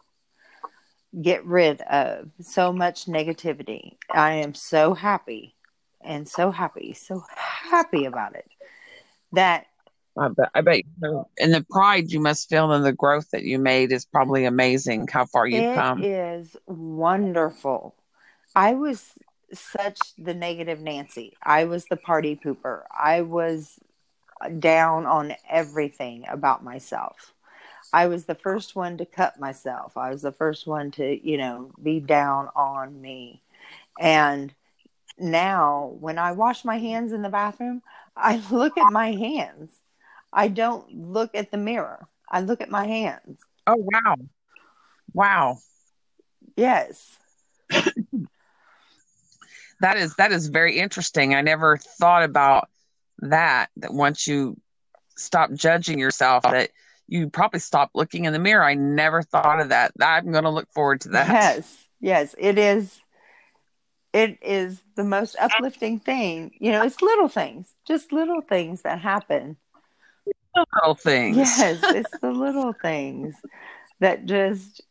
get 1.22 1.46
rid 1.46 1.82
of 1.82 2.30
so 2.42 2.74
much 2.74 3.06
negativity. 3.06 3.98
I 4.12 4.34
am 4.34 4.54
so 4.54 4.94
happy 4.94 5.56
and 6.02 6.28
so 6.28 6.52
happy, 6.52 6.94
so 6.94 7.24
happy 7.36 8.06
about 8.06 8.36
it 8.36 8.50
that 9.32 9.68
I 10.18 10.30
bet, 10.30 10.50
I 10.56 10.62
bet, 10.62 10.84
and 11.02 11.54
the 11.54 11.66
pride 11.70 12.10
you 12.10 12.22
must 12.22 12.50
feel 12.50 12.72
in 12.72 12.84
the 12.84 12.94
growth 12.94 13.32
that 13.32 13.44
you 13.44 13.60
made 13.60 13.92
is 13.92 14.06
probably 14.06 14.46
amazing. 14.46 15.08
How 15.12 15.26
far 15.26 15.46
you've 15.46 15.76
come. 15.76 16.02
It 16.02 16.08
is 16.08 16.56
wonderful. 16.68 17.96
I 18.56 18.76
was 18.76 19.12
such 19.52 20.00
the 20.18 20.34
negative 20.34 20.80
Nancy. 20.80 21.34
I 21.44 21.66
was 21.66 21.86
the 21.86 21.98
party 21.98 22.40
pooper. 22.42 22.84
I 22.98 23.22
was 23.22 23.78
down 24.60 25.06
on 25.06 25.36
everything 25.50 26.26
about 26.30 26.64
myself. 26.64 27.34
I 27.94 28.08
was 28.08 28.26
the 28.26 28.36
first 28.36 28.76
one 28.76 28.98
to 28.98 29.06
cut 29.06 29.40
myself. 29.40 29.96
I 29.96 30.10
was 30.10 30.22
the 30.22 30.32
first 30.32 30.68
one 30.68 30.92
to, 30.92 31.28
you 31.28 31.38
know, 31.38 31.72
be 31.82 32.00
down 32.00 32.50
on 32.56 33.02
me. 33.02 33.42
And 34.00 34.54
now 35.18 35.96
when 36.00 36.18
I 36.18 36.34
wash 36.34 36.66
my 36.66 36.78
hands 36.78 37.14
in 37.14 37.22
the 37.22 37.30
bathroom, 37.30 37.82
I 38.16 38.42
look 38.52 38.78
at 38.78 38.92
my 38.92 39.12
hands. 39.12 39.72
I 40.34 40.50
don't 40.50 41.12
look 41.12 41.34
at 41.34 41.52
the 41.52 41.58
mirror. 41.58 42.08
I 42.30 42.42
look 42.42 42.62
at 42.62 42.70
my 42.70 42.86
hands. 42.86 43.40
Oh 43.68 43.78
wow. 43.78 44.16
Wow. 45.14 45.60
Yes. 46.58 47.18
that 49.80 49.98
is 49.98 50.16
that 50.16 50.32
is 50.32 50.48
very 50.48 50.78
interesting. 50.78 51.34
I 51.34 51.42
never 51.42 51.78
thought 51.78 52.24
about 52.24 52.70
that 53.20 53.70
that 53.78 53.94
once 53.94 54.28
you 54.28 54.60
stop 55.18 55.52
judging 55.54 55.98
yourself 55.98 56.44
that 56.44 56.72
you 57.08 57.30
probably 57.30 57.60
stop 57.60 57.92
looking 57.94 58.26
in 58.26 58.34
the 58.34 58.40
mirror. 58.40 58.64
I 58.64 58.74
never 58.74 59.22
thought 59.22 59.60
of 59.60 59.70
that. 59.70 59.92
I'm 60.02 60.32
going 60.32 60.44
to 60.44 60.50
look 60.50 60.72
forward 60.72 61.02
to 61.02 61.10
that. 61.10 61.28
Yes. 61.28 61.78
Yes, 62.02 62.36
it 62.38 62.58
is 62.58 63.00
it 64.14 64.38
is 64.42 64.82
the 64.96 65.04
most 65.04 65.36
uplifting 65.40 66.00
thing. 66.00 66.52
You 66.60 66.72
know, 66.72 66.84
it's 66.84 67.02
little 67.02 67.28
things, 67.28 67.74
just 67.86 68.14
little 68.14 68.42
things 68.42 68.84
that 68.84 69.00
happen. 69.00 69.58
Little 70.56 70.96
things. 70.96 71.38
Yes, 71.38 71.84
it's 71.84 72.20
the 72.20 72.32
little 72.32 72.74
things 72.74 73.36
that 74.00 74.26
just 74.26 74.82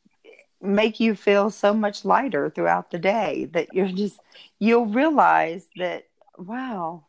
make 0.61 1.01
you 1.01 1.15
feel 1.15 1.51
so 1.51 1.73
much 1.73 2.05
lighter 2.05 2.51
throughout 2.51 2.91
the 2.91 2.99
day 2.99 3.49
that 3.53 3.73
you're 3.75 3.89
just 3.89 4.19
you'll 4.59 4.87
realize 4.87 5.67
that 5.77 6.05
wow 6.39 7.05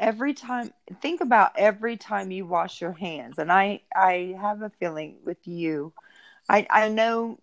every 0.00 0.34
time 0.34 0.72
think 1.00 1.20
about 1.20 1.52
every 1.56 1.96
time 1.96 2.30
you 2.32 2.46
wash 2.46 2.80
your 2.80 2.92
hands 2.92 3.38
and 3.38 3.52
i 3.52 3.80
i 3.94 4.34
have 4.40 4.62
a 4.62 4.70
feeling 4.80 5.16
with 5.24 5.46
you. 5.46 5.92
I 6.48 6.66
i 6.70 6.88
know 6.88 7.38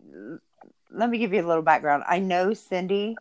let 0.91 1.09
me 1.09 1.19
give 1.19 1.33
you 1.33 1.41
a 1.41 1.47
little 1.47 1.63
background. 1.63 2.03
I 2.07 2.19
know 2.19 2.53
cindy 2.53 3.17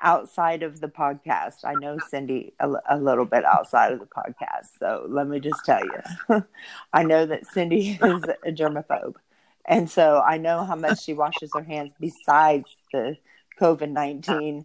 outside 0.00 0.62
of 0.62 0.80
the 0.80 0.88
podcast. 0.88 1.64
I 1.64 1.74
know 1.74 1.98
cindy 1.98 2.54
a, 2.58 2.72
a 2.88 2.98
little 2.98 3.24
bit 3.26 3.44
outside 3.44 3.92
of 3.92 4.00
the 4.00 4.06
podcast 4.06 4.78
so 4.78 5.06
let 5.08 5.28
me 5.28 5.38
just 5.38 5.64
tell 5.64 5.84
you. 5.84 6.44
I 6.92 7.04
know 7.04 7.26
that 7.26 7.46
cindy 7.46 7.90
is 8.02 8.24
a 8.44 8.50
germaphobe 8.50 9.16
and 9.64 9.88
so 9.88 10.20
i 10.26 10.36
know 10.38 10.64
how 10.64 10.74
much 10.74 11.02
she 11.02 11.14
washes 11.14 11.54
her 11.54 11.62
hands 11.62 11.92
besides 12.00 12.66
the 12.92 13.16
covid-19 13.60 14.64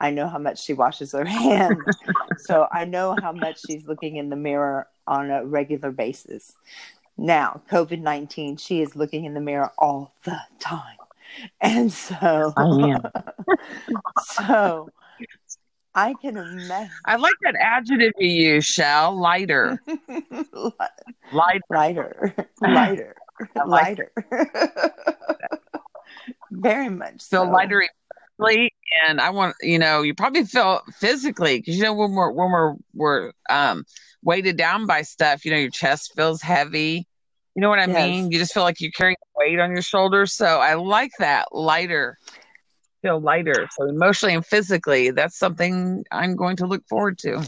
I 0.00 0.10
know 0.10 0.28
how 0.28 0.38
much 0.38 0.62
she 0.62 0.74
washes 0.74 1.12
her 1.12 1.24
hands. 1.24 1.84
so 2.38 2.66
I 2.70 2.84
know 2.84 3.16
how 3.20 3.32
much 3.32 3.60
she's 3.66 3.86
looking 3.86 4.16
in 4.16 4.30
the 4.30 4.36
mirror 4.36 4.88
on 5.06 5.30
a 5.30 5.44
regular 5.44 5.90
basis. 5.90 6.52
Now, 7.16 7.62
COVID 7.70 8.00
19, 8.00 8.58
she 8.58 8.80
is 8.80 8.94
looking 8.94 9.24
in 9.24 9.34
the 9.34 9.40
mirror 9.40 9.72
all 9.76 10.14
the 10.24 10.38
time. 10.60 10.96
And 11.60 11.92
so, 11.92 12.52
I 12.56 12.90
am. 12.90 13.02
so 14.22 14.88
I 15.94 16.14
can 16.14 16.36
imagine. 16.36 16.90
I 17.04 17.16
like 17.16 17.34
that 17.42 17.56
adjective 17.60 18.12
you 18.18 18.52
use, 18.54 18.64
Shell. 18.64 19.18
Lighter. 19.20 19.82
lighter. 21.32 21.62
Lighter. 21.72 22.34
Lighter. 22.60 23.16
Lighter. 23.66 24.12
Very 26.50 26.88
much 26.88 27.20
so. 27.20 27.44
So 27.44 27.50
lighter 27.50 27.88
and 29.08 29.20
I 29.20 29.30
want 29.30 29.56
you 29.62 29.78
know 29.78 30.02
you 30.02 30.14
probably 30.14 30.44
feel 30.44 30.80
physically 30.98 31.58
because 31.58 31.76
you 31.76 31.82
know 31.82 31.94
when 31.94 32.12
we're 32.12 32.30
when 32.32 32.50
we're 32.50 32.74
we're 32.94 33.32
um 33.50 33.84
weighted 34.22 34.56
down 34.56 34.86
by 34.86 35.02
stuff, 35.02 35.44
you 35.44 35.50
know 35.50 35.58
your 35.58 35.70
chest 35.70 36.12
feels 36.16 36.42
heavy. 36.42 37.06
You 37.54 37.62
know 37.62 37.68
what 37.68 37.78
I 37.80 37.86
Yes. 37.86 37.88
mean? 37.88 38.30
You 38.30 38.38
just 38.38 38.52
feel 38.54 38.62
like 38.62 38.80
you're 38.80 38.92
carrying 38.92 39.16
weight 39.36 39.58
on 39.58 39.70
your 39.72 39.82
shoulders. 39.82 40.32
So 40.32 40.46
I 40.46 40.74
like 40.74 41.10
that 41.18 41.46
lighter, 41.52 42.16
feel 43.02 43.20
lighter. 43.20 43.66
So 43.76 43.86
emotionally 43.88 44.34
and 44.34 44.44
physically, 44.46 45.10
that's 45.10 45.38
something 45.38 46.04
I'm 46.10 46.36
going 46.36 46.56
to 46.56 46.66
look 46.66 46.86
forward 46.88 47.18
to. 47.20 47.44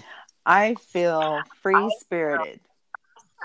I 0.46 0.74
feel 0.74 1.46
free 1.62 1.90
spirited. 1.90 2.60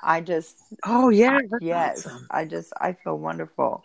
I 0.02 0.22
just 0.22 0.58
Oh 0.86 1.10
yeah, 1.10 1.40
Yes, 1.60 2.06
awesome. 2.06 2.30
I 2.30 2.46
just 2.46 2.74
I 2.80 2.94
feel 2.94 3.18
wonderful. 3.18 3.84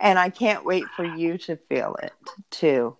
And 0.00 0.18
I 0.18 0.30
can't 0.30 0.64
wait 0.64 0.84
for 0.96 1.04
you 1.04 1.38
to 1.38 1.56
feel 1.56 1.96
it 2.02 2.12
too 2.50 2.96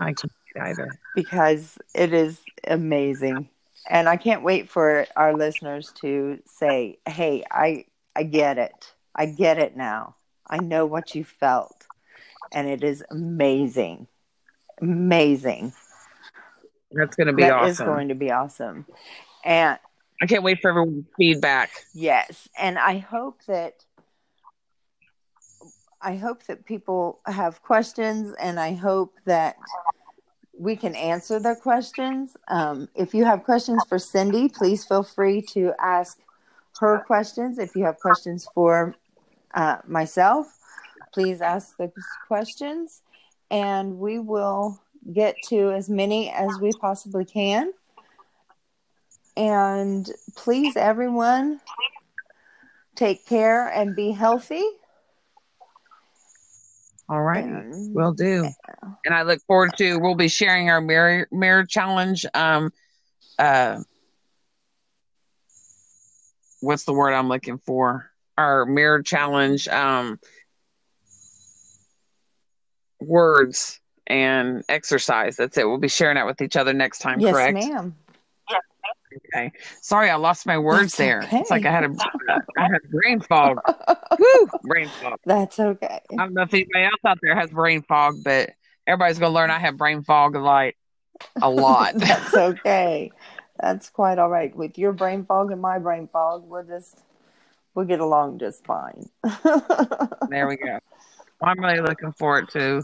I 0.00 0.12
can't 0.12 0.32
either. 0.60 0.88
because 1.14 1.78
it 1.94 2.12
is 2.12 2.40
amazing. 2.66 3.48
And 3.88 4.08
I 4.08 4.16
can't 4.16 4.42
wait 4.42 4.68
for 4.70 5.06
our 5.16 5.34
listeners 5.34 5.92
to 6.00 6.38
say, 6.46 6.98
"Hey, 7.06 7.44
I 7.50 7.84
I 8.16 8.22
get 8.22 8.58
it. 8.58 8.94
I 9.14 9.26
get 9.26 9.58
it 9.58 9.76
now. 9.76 10.16
I 10.48 10.58
know 10.58 10.86
what 10.86 11.14
you 11.14 11.24
felt." 11.24 11.86
And 12.52 12.68
it 12.68 12.82
is 12.84 13.04
amazing. 13.10 14.06
Amazing. 14.80 15.72
That's 16.92 17.16
going 17.16 17.26
to 17.26 17.32
be 17.32 17.42
That 17.42 17.68
is 17.68 17.80
awesome. 17.80 17.86
going 17.86 18.08
to 18.08 18.14
be 18.14 18.30
awesome. 18.30 18.86
And 19.44 19.78
I 20.22 20.26
can't 20.26 20.42
wait 20.42 20.60
for 20.62 20.70
everyone's 20.70 21.06
feedback. 21.16 21.70
Yes, 21.92 22.48
and 22.58 22.78
I 22.78 22.98
hope 22.98 23.44
that 23.46 23.84
I 26.04 26.16
hope 26.16 26.44
that 26.44 26.66
people 26.66 27.20
have 27.24 27.62
questions, 27.62 28.34
and 28.38 28.60
I 28.60 28.74
hope 28.74 29.14
that 29.24 29.56
we 30.56 30.76
can 30.76 30.94
answer 30.94 31.40
their 31.40 31.56
questions. 31.56 32.36
Um, 32.48 32.88
if 32.94 33.14
you 33.14 33.24
have 33.24 33.42
questions 33.42 33.82
for 33.88 33.98
Cindy, 33.98 34.48
please 34.48 34.84
feel 34.84 35.02
free 35.02 35.40
to 35.52 35.72
ask 35.80 36.20
her 36.78 37.02
questions. 37.06 37.58
If 37.58 37.74
you 37.74 37.84
have 37.84 37.98
questions 37.98 38.46
for 38.54 38.94
uh, 39.54 39.78
myself, 39.86 40.46
please 41.14 41.40
ask 41.40 41.76
those 41.78 41.90
questions, 42.28 43.00
and 43.50 43.98
we 43.98 44.18
will 44.18 44.78
get 45.10 45.36
to 45.48 45.70
as 45.70 45.88
many 45.88 46.30
as 46.30 46.50
we 46.60 46.70
possibly 46.80 47.24
can. 47.24 47.72
And 49.38 50.08
please, 50.36 50.76
everyone, 50.76 51.60
take 52.94 53.26
care 53.26 53.68
and 53.68 53.96
be 53.96 54.10
healthy. 54.12 54.62
All 57.08 57.22
right. 57.22 57.44
And 57.44 57.94
Will 57.94 58.12
do. 58.12 58.48
And 59.04 59.14
I 59.14 59.22
look 59.22 59.40
forward 59.46 59.76
to 59.76 59.98
we'll 59.98 60.14
be 60.14 60.28
sharing 60.28 60.70
our 60.70 60.80
mirror 60.80 61.28
mirror 61.30 61.64
challenge. 61.64 62.24
Um 62.32 62.72
uh 63.38 63.80
what's 66.60 66.84
the 66.84 66.94
word 66.94 67.12
I'm 67.12 67.28
looking 67.28 67.58
for? 67.58 68.10
Our 68.38 68.64
mirror 68.64 69.02
challenge 69.02 69.68
um 69.68 70.18
words 73.00 73.80
and 74.06 74.64
exercise. 74.68 75.36
That's 75.36 75.56
it. 75.58 75.66
We'll 75.66 75.78
be 75.78 75.88
sharing 75.88 76.16
that 76.16 76.26
with 76.26 76.40
each 76.40 76.56
other 76.56 76.72
next 76.72 76.98
time, 76.98 77.20
yes, 77.20 77.34
correct? 77.34 77.54
ma'am. 77.54 77.94
Okay. 79.16 79.52
Sorry, 79.80 80.10
I 80.10 80.16
lost 80.16 80.46
my 80.46 80.58
words 80.58 80.92
That's 80.92 80.96
there. 80.96 81.28
It's 81.30 81.50
like. 81.50 81.64
I 81.66 81.70
had 81.70 81.84
a 81.84 81.94
I 82.58 82.62
had 82.62 82.82
brain 82.90 83.20
fog. 83.20 83.58
Woo! 84.18 84.48
Brain 84.62 84.88
fog. 84.88 85.18
That's 85.24 85.58
okay. 85.58 86.00
I 86.12 86.16
don't 86.16 86.34
know 86.34 86.42
if 86.42 86.54
anybody 86.54 86.84
else 86.84 87.00
out 87.06 87.18
there 87.22 87.34
has 87.34 87.50
brain 87.50 87.82
fog, 87.82 88.16
but 88.24 88.50
everybody's 88.86 89.18
gonna 89.18 89.34
learn 89.34 89.50
I 89.50 89.58
have 89.58 89.76
brain 89.76 90.02
fog 90.02 90.36
like 90.36 90.76
a 91.40 91.50
lot. 91.50 91.94
That's 91.96 92.34
okay. 92.34 93.12
That's 93.60 93.90
quite 93.90 94.18
all 94.18 94.28
right. 94.28 94.54
With 94.54 94.78
your 94.78 94.92
brain 94.92 95.24
fog 95.24 95.52
and 95.52 95.60
my 95.60 95.78
brain 95.78 96.08
fog, 96.12 96.44
we'll 96.46 96.64
just 96.64 97.00
we'll 97.74 97.86
get 97.86 98.00
along 98.00 98.38
just 98.38 98.64
fine. 98.64 99.08
there 100.28 100.48
we 100.48 100.56
go. 100.56 100.78
Well, 101.40 101.50
I'm 101.50 101.60
really 101.60 101.80
looking 101.80 102.12
forward 102.12 102.48
to 102.50 102.82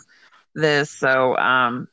this. 0.55 0.91
So 0.91 1.37
um 1.37 1.89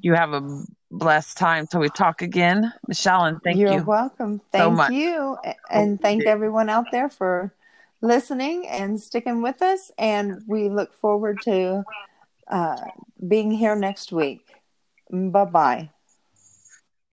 you 0.00 0.14
have 0.14 0.32
a 0.32 0.64
blessed 0.90 1.36
time 1.36 1.66
till 1.66 1.80
we 1.80 1.88
talk 1.88 2.22
again. 2.22 2.72
Michelle, 2.86 3.24
and 3.24 3.42
thank 3.42 3.58
You're 3.58 3.72
you. 3.72 3.84
welcome. 3.84 4.40
Thank 4.52 4.74
much. 4.74 4.92
you. 4.92 5.36
A- 5.44 5.54
And 5.70 6.00
thank 6.00 6.24
everyone 6.26 6.68
out 6.68 6.90
there 6.92 7.08
for 7.08 7.52
listening 8.00 8.66
and 8.68 9.00
sticking 9.00 9.42
with 9.42 9.62
us. 9.62 9.90
And 9.98 10.42
we 10.46 10.68
look 10.68 10.94
forward 10.94 11.40
to 11.42 11.84
uh, 12.48 12.76
being 13.26 13.50
here 13.50 13.76
next 13.76 14.12
week. 14.12 14.40
Bye 15.10 15.44
bye. 15.44 15.90